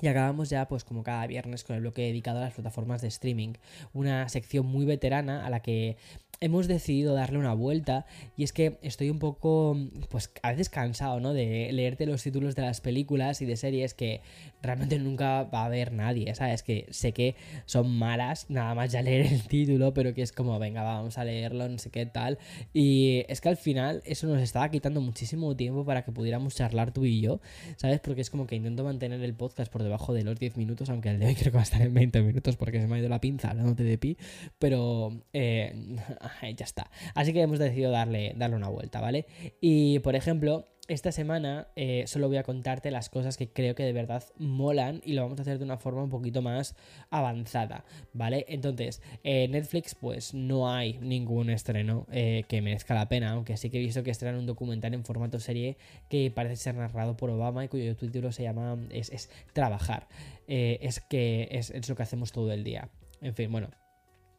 Y 0.00 0.08
acabamos 0.08 0.50
ya, 0.50 0.68
pues 0.68 0.84
como 0.84 1.02
cada 1.02 1.26
viernes, 1.26 1.64
con 1.64 1.76
el 1.76 1.82
bloque 1.82 2.02
dedicado 2.02 2.38
a 2.38 2.42
las 2.42 2.54
plataformas 2.54 3.02
de 3.02 3.08
streaming. 3.08 3.54
Una 3.94 4.28
sección 4.28 4.66
muy 4.66 4.84
veterana 4.84 5.46
a 5.46 5.50
la 5.50 5.60
que 5.60 5.96
hemos 6.40 6.68
decidido 6.68 7.14
darle 7.14 7.38
una 7.38 7.54
vuelta 7.54 8.06
y 8.36 8.44
es 8.44 8.52
que 8.52 8.78
estoy 8.82 9.10
un 9.10 9.18
poco, 9.18 9.76
pues 10.10 10.30
a 10.42 10.50
veces 10.50 10.68
cansado, 10.68 11.20
¿no? 11.20 11.32
De 11.32 11.70
leerte 11.72 12.06
los 12.06 12.22
títulos 12.22 12.54
de 12.54 12.62
las 12.62 12.80
películas 12.80 13.40
y 13.40 13.46
de 13.46 13.56
series 13.56 13.94
que 13.94 14.20
realmente 14.62 14.98
nunca 14.98 15.44
va 15.44 15.64
a 15.64 15.68
ver 15.68 15.92
nadie, 15.92 16.34
¿sabes? 16.34 16.62
Que 16.62 16.86
sé 16.90 17.12
que 17.12 17.36
son 17.64 17.96
malas, 17.96 18.46
nada 18.50 18.74
más 18.74 18.92
ya 18.92 19.02
leer 19.02 19.26
el 19.26 19.48
título, 19.48 19.94
pero 19.94 20.14
que 20.14 20.22
es 20.22 20.32
como, 20.32 20.58
venga, 20.58 20.82
vamos 20.82 21.18
a 21.18 21.24
leerlo, 21.24 21.68
no 21.68 21.78
sé 21.78 21.90
qué 21.90 22.06
tal. 22.06 22.38
Y 22.72 23.24
es 23.28 23.40
que 23.40 23.48
al 23.48 23.56
final 23.56 24.02
eso 24.04 24.26
nos 24.26 24.40
estaba 24.40 24.70
quitando 24.70 25.00
muchísimo 25.00 25.56
tiempo 25.56 25.84
para 25.84 26.04
que 26.04 26.12
pudiéramos 26.12 26.54
charlar 26.54 26.92
tú 26.92 27.04
y 27.04 27.20
yo, 27.20 27.40
¿sabes? 27.76 28.00
Porque 28.00 28.20
es 28.20 28.30
como 28.30 28.46
que 28.46 28.56
intento 28.56 28.84
mantener 28.84 29.22
el 29.22 29.34
podcast 29.34 29.72
por 29.72 29.82
debajo 29.86 30.12
de 30.12 30.24
los 30.24 30.38
10 30.38 30.56
minutos, 30.56 30.90
aunque 30.90 31.10
el 31.10 31.18
de 31.18 31.26
hoy 31.26 31.34
creo 31.36 31.52
que 31.52 31.56
va 31.56 31.60
a 31.60 31.64
estar 31.64 31.82
en 31.82 31.94
20 31.94 32.22
minutos 32.22 32.56
porque 32.56 32.80
se 32.80 32.86
me 32.86 32.96
ha 32.96 32.98
ido 32.98 33.08
la 33.08 33.20
pinza 33.20 33.50
hablándote 33.50 33.84
de 33.84 33.98
pi, 33.98 34.16
pero... 34.58 35.22
Eh, 35.32 35.96
ya 36.56 36.64
está. 36.64 36.90
Así 37.14 37.32
que 37.32 37.40
hemos 37.42 37.58
decidido 37.58 37.90
darle, 37.90 38.34
darle 38.36 38.56
una 38.56 38.68
vuelta, 38.68 39.00
¿vale? 39.00 39.26
Y 39.60 39.98
por 40.00 40.16
ejemplo, 40.16 40.66
esta 40.88 41.12
semana 41.12 41.68
eh, 41.76 42.04
solo 42.06 42.28
voy 42.28 42.36
a 42.36 42.42
contarte 42.42 42.90
las 42.90 43.08
cosas 43.08 43.36
que 43.36 43.48
creo 43.48 43.74
que 43.74 43.82
de 43.82 43.92
verdad 43.92 44.22
molan 44.38 45.00
y 45.04 45.14
lo 45.14 45.22
vamos 45.22 45.38
a 45.38 45.42
hacer 45.42 45.58
de 45.58 45.64
una 45.64 45.78
forma 45.78 46.02
un 46.02 46.10
poquito 46.10 46.42
más 46.42 46.74
avanzada, 47.10 47.84
¿vale? 48.12 48.44
Entonces, 48.48 49.02
en 49.24 49.52
Netflix 49.52 49.94
pues 49.94 50.34
no 50.34 50.70
hay 50.70 50.98
ningún 50.98 51.50
estreno 51.50 52.06
eh, 52.12 52.44
que 52.48 52.62
merezca 52.62 52.94
la 52.94 53.08
pena, 53.08 53.32
aunque 53.32 53.56
sí 53.56 53.70
que 53.70 53.78
he 53.78 53.80
visto 53.80 54.02
que 54.02 54.10
estrenan 54.10 54.38
un 54.38 54.46
documental 54.46 54.94
en 54.94 55.04
formato 55.04 55.40
serie 55.40 55.76
que 56.08 56.30
parece 56.30 56.56
ser 56.56 56.74
narrado 56.76 57.16
por 57.16 57.30
Obama 57.30 57.64
y 57.64 57.68
cuyo 57.68 57.96
título 57.96 58.32
se 58.32 58.44
llama 58.44 58.78
es, 58.90 59.30
Trabajar, 59.52 60.08
eh, 60.46 60.78
es 60.82 61.00
que 61.00 61.48
es, 61.50 61.70
es 61.70 61.88
lo 61.88 61.96
que 61.96 62.02
hacemos 62.02 62.32
todo 62.32 62.52
el 62.52 62.64
día. 62.64 62.88
En 63.20 63.34
fin, 63.34 63.50
bueno, 63.50 63.70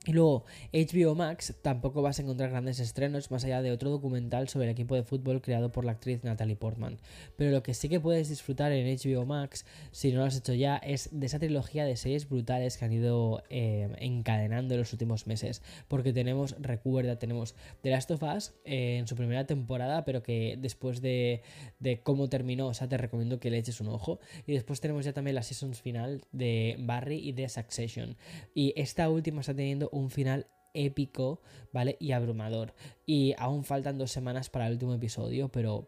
y 0.07 0.13
luego, 0.13 0.45
HBO 0.71 1.15
Max 1.15 1.53
tampoco 1.61 2.01
vas 2.01 2.17
a 2.17 2.21
encontrar 2.21 2.49
grandes 2.49 2.79
estrenos 2.79 3.29
más 3.29 3.43
allá 3.43 3.61
de 3.61 3.71
otro 3.71 3.89
documental 3.89 4.47
sobre 4.47 4.67
el 4.67 4.71
equipo 4.71 4.95
de 4.95 5.03
fútbol 5.03 5.41
creado 5.41 5.69
por 5.69 5.83
la 5.83 5.91
actriz 5.91 6.23
Natalie 6.23 6.55
Portman. 6.55 6.97
Pero 7.35 7.51
lo 7.51 7.61
que 7.61 7.73
sí 7.73 7.89
que 7.89 7.99
puedes 7.99 8.29
disfrutar 8.29 8.71
en 8.71 8.87
HBO 8.87 9.25
Max, 9.25 9.65
si 9.91 10.13
no 10.13 10.19
lo 10.19 10.25
has 10.25 10.37
hecho 10.37 10.53
ya, 10.53 10.77
es 10.77 11.09
de 11.11 11.25
esa 11.25 11.39
trilogía 11.39 11.83
de 11.83 11.97
series 11.97 12.29
brutales 12.29 12.77
que 12.77 12.85
han 12.85 12.93
ido 12.93 13.43
eh, 13.49 13.89
encadenando 13.99 14.75
en 14.75 14.79
los 14.79 14.93
últimos 14.93 15.27
meses. 15.27 15.61
Porque 15.89 16.13
tenemos, 16.13 16.55
recuerda, 16.57 17.19
tenemos 17.19 17.55
The 17.81 17.89
Last 17.89 18.09
of 18.11 18.23
Us 18.23 18.53
eh, 18.63 18.99
en 18.99 19.07
su 19.07 19.17
primera 19.17 19.45
temporada, 19.45 20.05
pero 20.05 20.23
que 20.23 20.55
después 20.57 21.01
de, 21.01 21.41
de, 21.79 21.99
cómo 21.99 22.29
terminó, 22.29 22.67
o 22.67 22.73
sea, 22.73 22.87
te 22.87 22.95
recomiendo 22.95 23.41
que 23.41 23.51
le 23.51 23.57
eches 23.57 23.81
un 23.81 23.89
ojo. 23.89 24.21
Y 24.45 24.53
después 24.53 24.79
tenemos 24.79 25.03
ya 25.03 25.11
también 25.11 25.35
la 25.35 25.43
seasons 25.43 25.81
final 25.81 26.23
de 26.31 26.77
Barry 26.79 27.17
y 27.17 27.33
de 27.33 27.49
Succession. 27.49 28.15
Y 28.53 28.73
esta 28.77 29.09
última 29.09 29.41
está 29.41 29.53
teniendo 29.53 29.89
un 29.97 30.09
final 30.09 30.47
épico, 30.73 31.41
¿vale? 31.73 31.97
Y 31.99 32.11
abrumador. 32.11 32.73
Y 33.05 33.33
aún 33.37 33.63
faltan 33.63 33.97
dos 33.97 34.11
semanas 34.11 34.49
para 34.49 34.67
el 34.67 34.73
último 34.73 34.93
episodio, 34.93 35.49
pero 35.49 35.87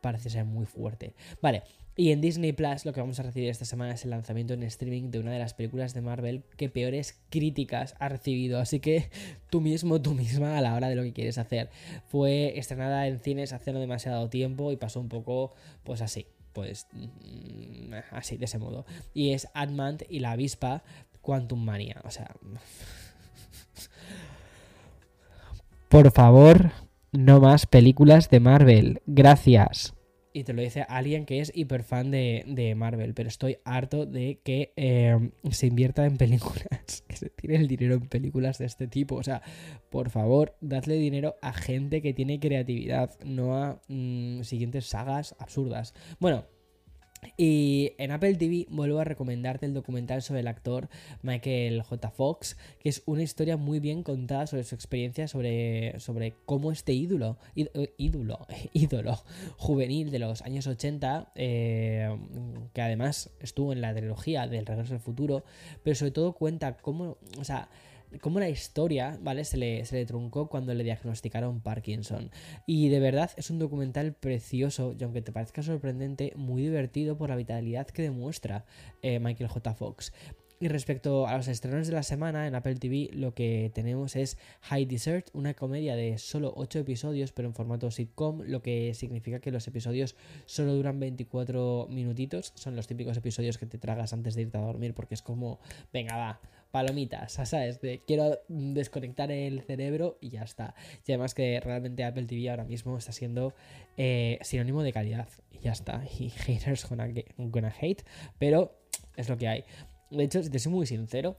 parece 0.00 0.30
ser 0.30 0.44
muy 0.44 0.66
fuerte. 0.66 1.14
Vale. 1.40 1.62
Y 1.96 2.10
en 2.10 2.20
Disney 2.20 2.52
Plus 2.52 2.84
lo 2.84 2.92
que 2.92 3.00
vamos 3.00 3.20
a 3.20 3.22
recibir 3.22 3.48
esta 3.48 3.64
semana 3.64 3.94
es 3.94 4.02
el 4.04 4.10
lanzamiento 4.10 4.54
en 4.54 4.64
streaming 4.64 5.12
de 5.12 5.20
una 5.20 5.30
de 5.30 5.38
las 5.38 5.54
películas 5.54 5.94
de 5.94 6.00
Marvel 6.00 6.42
que 6.56 6.68
peores 6.68 7.20
críticas 7.30 7.94
ha 8.00 8.08
recibido. 8.08 8.58
Así 8.58 8.80
que 8.80 9.10
tú 9.48 9.60
mismo, 9.60 10.02
tú 10.02 10.12
misma, 10.14 10.58
a 10.58 10.60
la 10.60 10.74
hora 10.74 10.88
de 10.88 10.96
lo 10.96 11.04
que 11.04 11.12
quieres 11.12 11.38
hacer. 11.38 11.70
Fue 12.08 12.58
estrenada 12.58 13.06
en 13.06 13.20
cines 13.20 13.52
hace 13.52 13.72
no 13.72 13.78
demasiado 13.78 14.28
tiempo 14.28 14.72
y 14.72 14.76
pasó 14.76 14.98
un 15.00 15.08
poco, 15.08 15.54
pues 15.84 16.02
así. 16.02 16.26
Pues 16.52 16.88
mm, 16.92 17.94
así, 18.10 18.38
de 18.38 18.46
ese 18.46 18.58
modo. 18.58 18.86
Y 19.12 19.30
es 19.30 19.48
ant 19.54 20.02
y 20.08 20.18
la 20.18 20.32
avispa 20.32 20.82
Quantum 21.20 21.64
Mania. 21.64 22.00
O 22.04 22.10
sea. 22.10 22.34
Por 25.88 26.10
favor, 26.10 26.72
no 27.12 27.40
más 27.40 27.66
películas 27.66 28.30
de 28.30 28.40
Marvel. 28.40 29.02
Gracias. 29.06 29.94
Y 30.36 30.42
te 30.42 30.52
lo 30.52 30.62
dice 30.62 30.84
alguien 30.88 31.26
que 31.26 31.38
es 31.38 31.52
hiper 31.54 31.84
fan 31.84 32.10
de, 32.10 32.74
Marvel, 32.76 33.14
pero 33.14 33.28
estoy 33.28 33.58
harto 33.64 34.04
de 34.04 34.40
que 34.42 34.72
eh, 34.74 35.30
se 35.52 35.68
invierta 35.68 36.06
en 36.06 36.16
películas, 36.16 37.04
que 37.08 37.14
se 37.14 37.30
tire 37.30 37.54
el 37.54 37.68
dinero 37.68 37.94
en 37.94 38.08
películas 38.08 38.58
de 38.58 38.66
este 38.66 38.88
tipo. 38.88 39.14
O 39.14 39.22
sea, 39.22 39.42
por 39.90 40.10
favor, 40.10 40.56
dadle 40.60 40.96
dinero 40.96 41.36
a 41.40 41.52
gente 41.52 42.02
que 42.02 42.14
tiene 42.14 42.40
creatividad, 42.40 43.16
no 43.24 43.56
a 43.56 43.80
mm, 43.86 44.42
siguientes 44.42 44.86
sagas 44.86 45.36
absurdas. 45.38 45.94
Bueno, 46.18 46.46
Y 47.36 47.92
en 47.98 48.10
Apple 48.10 48.34
TV 48.34 48.66
vuelvo 48.70 49.00
a 49.00 49.04
recomendarte 49.04 49.66
el 49.66 49.74
documental 49.74 50.22
sobre 50.22 50.40
el 50.40 50.48
actor 50.48 50.88
Michael 51.22 51.82
J. 51.82 52.10
Fox, 52.10 52.56
que 52.80 52.88
es 52.88 53.02
una 53.06 53.22
historia 53.22 53.56
muy 53.56 53.80
bien 53.80 54.02
contada 54.02 54.46
sobre 54.46 54.64
su 54.64 54.74
experiencia 54.74 55.28
sobre, 55.28 55.98
sobre 56.00 56.34
cómo 56.46 56.72
este 56.72 56.92
ídolo, 56.92 57.38
ídolo, 57.54 58.46
ídolo 58.72 59.22
juvenil 59.56 60.10
de 60.10 60.18
los 60.18 60.42
años 60.42 60.66
80, 60.66 61.32
eh, 61.34 62.16
que 62.72 62.82
además 62.82 63.30
estuvo 63.40 63.72
en 63.72 63.80
la 63.80 63.94
trilogía 63.94 64.46
del 64.46 64.66
Regreso 64.66 64.94
al 64.94 65.00
Futuro, 65.00 65.44
pero 65.82 65.94
sobre 65.94 66.12
todo 66.12 66.32
cuenta 66.32 66.76
cómo, 66.76 67.18
cómo 68.20 68.40
la 68.40 68.48
historia, 68.48 69.18
¿vale? 69.22 69.44
Se 69.44 69.56
le, 69.56 69.84
se 69.84 69.96
le 69.96 70.06
truncó 70.06 70.48
cuando 70.48 70.74
le 70.74 70.84
diagnosticaron 70.84 71.60
Parkinson. 71.60 72.30
Y 72.66 72.88
de 72.88 73.00
verdad 73.00 73.30
es 73.36 73.50
un 73.50 73.58
documental 73.58 74.14
precioso 74.14 74.94
y 74.98 75.04
aunque 75.04 75.22
te 75.22 75.32
parezca 75.32 75.62
sorprendente, 75.62 76.32
muy 76.36 76.62
divertido 76.62 77.16
por 77.16 77.30
la 77.30 77.36
vitalidad 77.36 77.86
que 77.86 78.02
demuestra 78.02 78.64
eh, 79.02 79.18
Michael 79.18 79.48
J. 79.48 79.74
Fox. 79.74 80.12
Y 80.60 80.68
respecto 80.68 81.26
a 81.26 81.36
los 81.36 81.48
estrenos 81.48 81.88
de 81.88 81.92
la 81.92 82.02
semana 82.02 82.46
en 82.46 82.54
Apple 82.54 82.76
TV, 82.76 83.10
lo 83.12 83.34
que 83.34 83.70
tenemos 83.74 84.16
es 84.16 84.38
High 84.62 84.86
Desert, 84.86 85.28
una 85.32 85.54
comedia 85.54 85.96
de 85.96 86.16
solo 86.18 86.52
8 86.56 86.78
episodios, 86.78 87.32
pero 87.32 87.48
en 87.48 87.54
formato 87.54 87.90
sitcom, 87.90 88.42
lo 88.46 88.62
que 88.62 88.94
significa 88.94 89.40
que 89.40 89.50
los 89.50 89.66
episodios 89.66 90.16
solo 90.46 90.74
duran 90.74 91.00
24 91.00 91.88
minutitos. 91.90 92.52
Son 92.54 92.76
los 92.76 92.86
típicos 92.86 93.16
episodios 93.16 93.58
que 93.58 93.66
te 93.66 93.78
tragas 93.78 94.12
antes 94.12 94.34
de 94.36 94.42
irte 94.42 94.58
a 94.58 94.60
dormir, 94.60 94.94
porque 94.94 95.14
es 95.14 95.22
como, 95.22 95.58
venga, 95.92 96.16
va, 96.16 96.40
palomitas, 96.74 97.32
¿sabes? 97.32 97.80
De 97.80 98.02
quiero 98.04 98.40
desconectar 98.48 99.30
el 99.30 99.62
cerebro 99.62 100.18
y 100.20 100.30
ya 100.30 100.42
está. 100.42 100.74
Y 101.06 101.12
además 101.12 101.34
que 101.34 101.60
realmente 101.60 102.02
Apple 102.04 102.24
TV 102.24 102.50
ahora 102.50 102.64
mismo 102.64 102.98
está 102.98 103.12
siendo 103.12 103.54
eh, 103.96 104.38
sinónimo 104.42 104.82
de 104.82 104.92
calidad 104.92 105.28
y 105.52 105.60
ya 105.60 105.70
está. 105.72 106.02
Y 106.18 106.30
haters 106.46 106.88
gonna, 106.88 107.08
gonna 107.38 107.72
hate, 107.80 108.02
pero 108.38 108.76
es 109.16 109.28
lo 109.28 109.36
que 109.36 109.46
hay. 109.46 109.64
De 110.10 110.24
hecho, 110.24 110.42
si 110.42 110.50
te 110.50 110.58
soy 110.58 110.72
muy 110.72 110.86
sincero, 110.86 111.36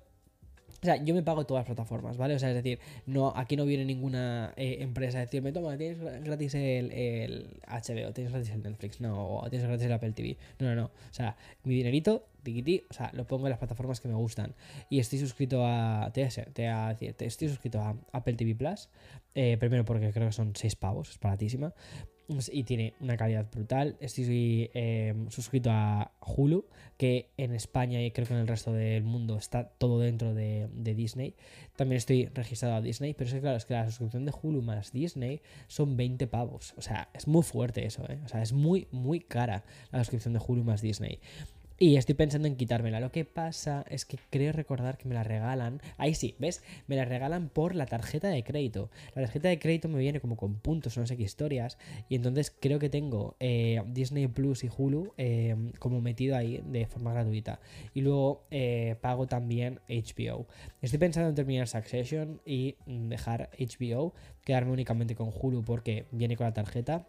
o 0.82 0.86
sea, 0.86 1.04
yo 1.04 1.16
me 1.16 1.24
pago 1.24 1.46
todas 1.46 1.62
las 1.62 1.66
plataformas, 1.66 2.16
¿vale? 2.16 2.36
O 2.36 2.40
sea, 2.40 2.50
es 2.50 2.56
decir, 2.56 2.80
no, 3.08 3.34
aquí 3.36 3.56
no 3.56 3.66
viene 3.66 3.86
ninguna 3.86 4.54
eh, 4.56 4.78
empresa 4.82 5.18
a 5.18 5.22
decirme, 5.22 5.52
toma, 5.52 5.78
tienes 5.78 6.00
gratis 6.00 6.54
el, 6.54 6.92
el, 6.92 7.60
HBO, 7.68 8.14
tienes 8.14 8.32
gratis 8.32 8.52
el 8.52 8.62
Netflix, 8.62 9.02
no, 9.02 9.38
o 9.38 9.50
tienes 9.50 9.68
gratis 9.68 9.86
el 9.88 9.94
Apple 9.94 10.12
TV. 10.12 10.38
No, 10.60 10.68
no, 10.68 10.76
no. 10.76 10.86
O 10.86 11.14
sea, 11.14 11.38
mi 11.64 11.76
dinerito, 11.76 12.28
tiquiti, 12.44 12.84
o 12.88 12.94
sea, 12.94 13.10
lo 13.14 13.26
pongo 13.26 13.48
en 13.48 13.52
las 13.52 13.60
plataformas 13.60 14.00
que 14.00 14.10
me 14.10 14.14
gustan. 14.14 14.54
Y 14.90 15.00
estoy 15.00 15.18
suscrito 15.18 15.66
a. 15.66 16.12
Te 16.14 16.22
voy 16.22 17.14
estoy 17.20 17.50
suscrito 17.50 17.80
a 17.82 17.96
Apple 18.12 18.34
TV 18.34 18.54
Plus. 18.54 18.90
Eh, 19.34 19.58
primero 19.58 19.86
porque 19.86 20.12
creo 20.12 20.28
que 20.28 20.34
son 20.34 20.56
6 20.56 20.76
pavos, 20.76 21.10
es 21.10 21.20
baratísima 21.20 21.74
y 22.52 22.64
tiene 22.64 22.94
una 23.00 23.18
calidad 23.18 23.46
brutal. 23.52 23.98
Estoy 24.00 24.70
em, 24.74 25.30
suscrito 25.30 25.70
a 25.72 26.12
Hulu, 26.20 26.66
que 26.98 27.30
en 27.38 27.54
España 27.54 28.02
y 28.02 28.12
creo 28.12 28.28
que 28.28 28.34
en 28.34 28.40
el 28.40 28.48
resto 28.48 28.74
del 28.74 29.04
mundo 29.04 29.38
está 29.38 29.70
todo 29.70 30.00
dentro 30.00 30.34
de, 30.34 30.70
Disney. 30.74 31.36
También 31.76 31.98
estoy 31.98 32.28
registrado 32.28 32.76
a 32.76 32.82
Disney, 32.82 33.14
pero 33.14 33.30
es 33.30 33.42
claro, 33.42 33.58
es 33.58 33.66
que 33.66 33.74
la 33.74 33.86
suscripción 33.86 34.26
de 34.26 34.34
Hulu 34.42 34.62
más 34.62 34.92
Disney 34.92 35.42
son 35.68 35.98
20 35.98 36.28
pavos. 36.28 36.74
O 36.78 36.82
sea, 36.82 37.10
es 37.14 37.28
muy 37.28 37.44
fuerte 37.44 37.86
eso, 37.86 38.04
¿eh? 38.10 38.20
O 38.26 38.28
sea, 38.28 38.42
es 38.42 38.54
muy, 38.54 38.88
muy 38.92 39.20
cara 39.20 39.66
la 39.92 40.00
suscripción 40.00 40.34
de 40.34 40.42
Hulu 40.46 40.64
más 40.64 40.82
Disney. 40.82 41.20
Y 41.78 41.98
estoy 41.98 42.16
pensando 42.16 42.48
en 42.48 42.56
quitármela. 42.56 43.02
Lo 43.02 43.12
que 43.12 43.26
pasa 43.26 43.86
es 43.90 44.06
que 44.06 44.18
creo 44.30 44.54
recordar 44.54 44.98
que 44.98 45.10
me 45.10 45.16
la 45.16 45.24
regalan. 45.24 45.82
Ahí 45.98 46.16
sí, 46.16 46.36
¿ves? 46.40 46.64
Me 46.88 46.96
la 46.96 47.04
regalan 47.04 47.50
por 47.50 47.76
la 47.76 47.86
tarjeta 47.86 48.30
de 48.30 48.44
crédito. 48.44 48.90
La 49.14 49.24
tarjeta 49.24 49.50
de 49.50 49.60
crédito 49.60 49.90
me 49.90 50.00
viene 50.00 50.22
como 50.22 50.38
con 50.38 50.56
puntos, 50.56 50.98
no 50.98 51.06
sé 51.06 51.18
qué 51.18 51.24
historias. 51.24 51.78
Y 52.08 52.16
entonces 52.16 52.56
creo 52.58 52.80
que 52.80 52.90
tengo 52.90 53.36
eh, 53.42 53.82
Disney 53.88 54.28
Plus 54.28 54.64
y 54.64 54.70
Hulu 54.76 55.14
eh, 55.18 55.56
como 55.80 56.00
metido 56.00 56.38
ahí 56.38 56.64
de 56.66 56.86
forma 56.86 57.12
gratuita. 57.12 57.60
Y 57.94 58.02
luego 58.02 58.46
eh, 58.52 58.96
pago 59.02 59.28
también 59.28 59.82
HBO. 59.90 60.48
Estoy 60.82 61.00
pensando 61.00 61.28
en 61.30 61.36
terminar 61.36 61.68
Succession 61.68 62.42
y 62.46 62.76
dejar 62.86 63.50
HBO, 63.60 64.14
quedarme 64.46 64.72
únicamente 64.72 65.16
con 65.16 65.34
Hulu 65.34 65.64
porque 65.64 66.06
viene 66.12 66.38
con 66.38 66.46
la 66.46 66.54
tarjeta 66.54 67.06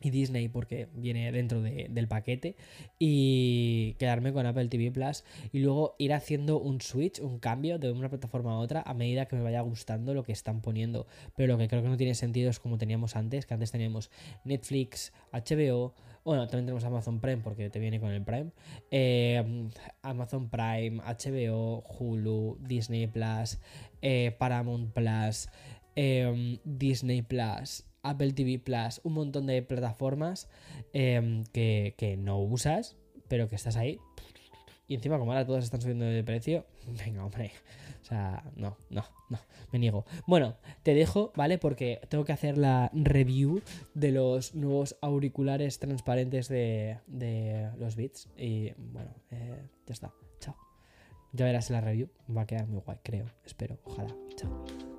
y 0.00 0.10
Disney 0.10 0.48
porque 0.48 0.88
viene 0.94 1.32
dentro 1.32 1.62
del 1.62 2.08
paquete 2.08 2.56
y 2.98 3.94
quedarme 3.98 4.32
con 4.32 4.46
Apple 4.46 4.68
TV 4.68 4.90
Plus 4.90 5.24
y 5.52 5.60
luego 5.60 5.94
ir 5.98 6.12
haciendo 6.12 6.58
un 6.60 6.80
switch, 6.80 7.20
un 7.20 7.38
cambio 7.38 7.78
de 7.78 7.90
una 7.90 8.08
plataforma 8.08 8.52
a 8.52 8.58
otra 8.58 8.82
a 8.82 8.94
medida 8.94 9.26
que 9.26 9.36
me 9.36 9.42
vaya 9.42 9.60
gustando 9.62 10.14
lo 10.14 10.22
que 10.22 10.32
están 10.32 10.60
poniendo. 10.60 11.06
Pero 11.36 11.54
lo 11.54 11.58
que 11.58 11.68
creo 11.68 11.82
que 11.82 11.88
no 11.88 11.96
tiene 11.96 12.14
sentido 12.14 12.50
es 12.50 12.60
como 12.60 12.78
teníamos 12.78 13.16
antes, 13.16 13.46
que 13.46 13.54
antes 13.54 13.70
teníamos 13.72 14.10
Netflix, 14.44 15.12
HBO, 15.32 15.94
bueno, 16.26 16.48
también 16.48 16.66
tenemos 16.66 16.84
Amazon 16.84 17.20
Prime 17.20 17.38
porque 17.38 17.70
te 17.70 17.78
viene 17.78 18.00
con 18.00 18.10
el 18.10 18.20
Prime, 18.20 18.50
eh, 18.90 19.70
Amazon 20.02 20.50
Prime, 20.50 21.00
HBO, 21.00 21.84
Hulu, 21.86 22.58
Disney 22.60 23.06
Plus, 23.06 23.60
eh, 24.02 24.34
Paramount 24.36 24.92
Plus, 24.92 25.48
eh, 25.94 26.58
Disney 26.64 27.22
Plus. 27.22 27.84
Apple 28.10 28.32
TV 28.32 28.58
Plus, 28.58 29.00
un 29.04 29.14
montón 29.14 29.46
de 29.46 29.62
plataformas 29.62 30.48
em, 30.92 31.44
que, 31.52 32.16
no 32.18 32.40
usas, 32.40 32.96
pero 33.28 33.48
que 33.48 33.56
estás 33.56 33.76
ahí. 33.76 33.98
Y 34.88 34.94
encima, 34.94 35.18
como 35.18 35.32
ahora 35.32 35.46
todas 35.46 35.64
están 35.64 35.80
subiendo 35.80 36.04
de 36.04 36.22
precio, 36.22 36.66
venga, 37.04 37.24
hombre. 37.24 37.52
O 38.02 38.04
sea, 38.04 38.44
no, 38.54 38.76
no, 38.88 39.04
no, 39.30 39.38
me 39.72 39.80
niego. 39.80 40.04
Bueno, 40.28 40.56
te 40.84 40.94
dejo, 40.94 41.32
¿vale? 41.34 41.58
Porque 41.58 42.00
tengo 42.08 42.24
que 42.24 42.32
hacer 42.32 42.56
la 42.56 42.88
review 42.94 43.62
de 43.94 44.12
los 44.12 44.54
nuevos 44.54 44.96
auriculares 45.00 45.80
transparentes 45.80 46.48
de, 46.48 46.98
los 47.78 47.96
Beats. 47.96 48.28
Y 48.36 48.70
bueno, 48.78 49.10
eh, 49.32 49.60
ya 49.86 49.92
está. 49.92 50.12
Chao. 50.38 50.54
Ya 51.32 51.46
verás 51.46 51.68
la 51.70 51.80
review. 51.80 52.08
Va 52.34 52.42
a 52.42 52.46
quedar 52.46 52.68
muy 52.68 52.80
guay, 52.80 52.98
creo. 53.02 53.26
Espero. 53.44 53.76
Ojalá. 53.84 54.14
Chao. 54.36 54.95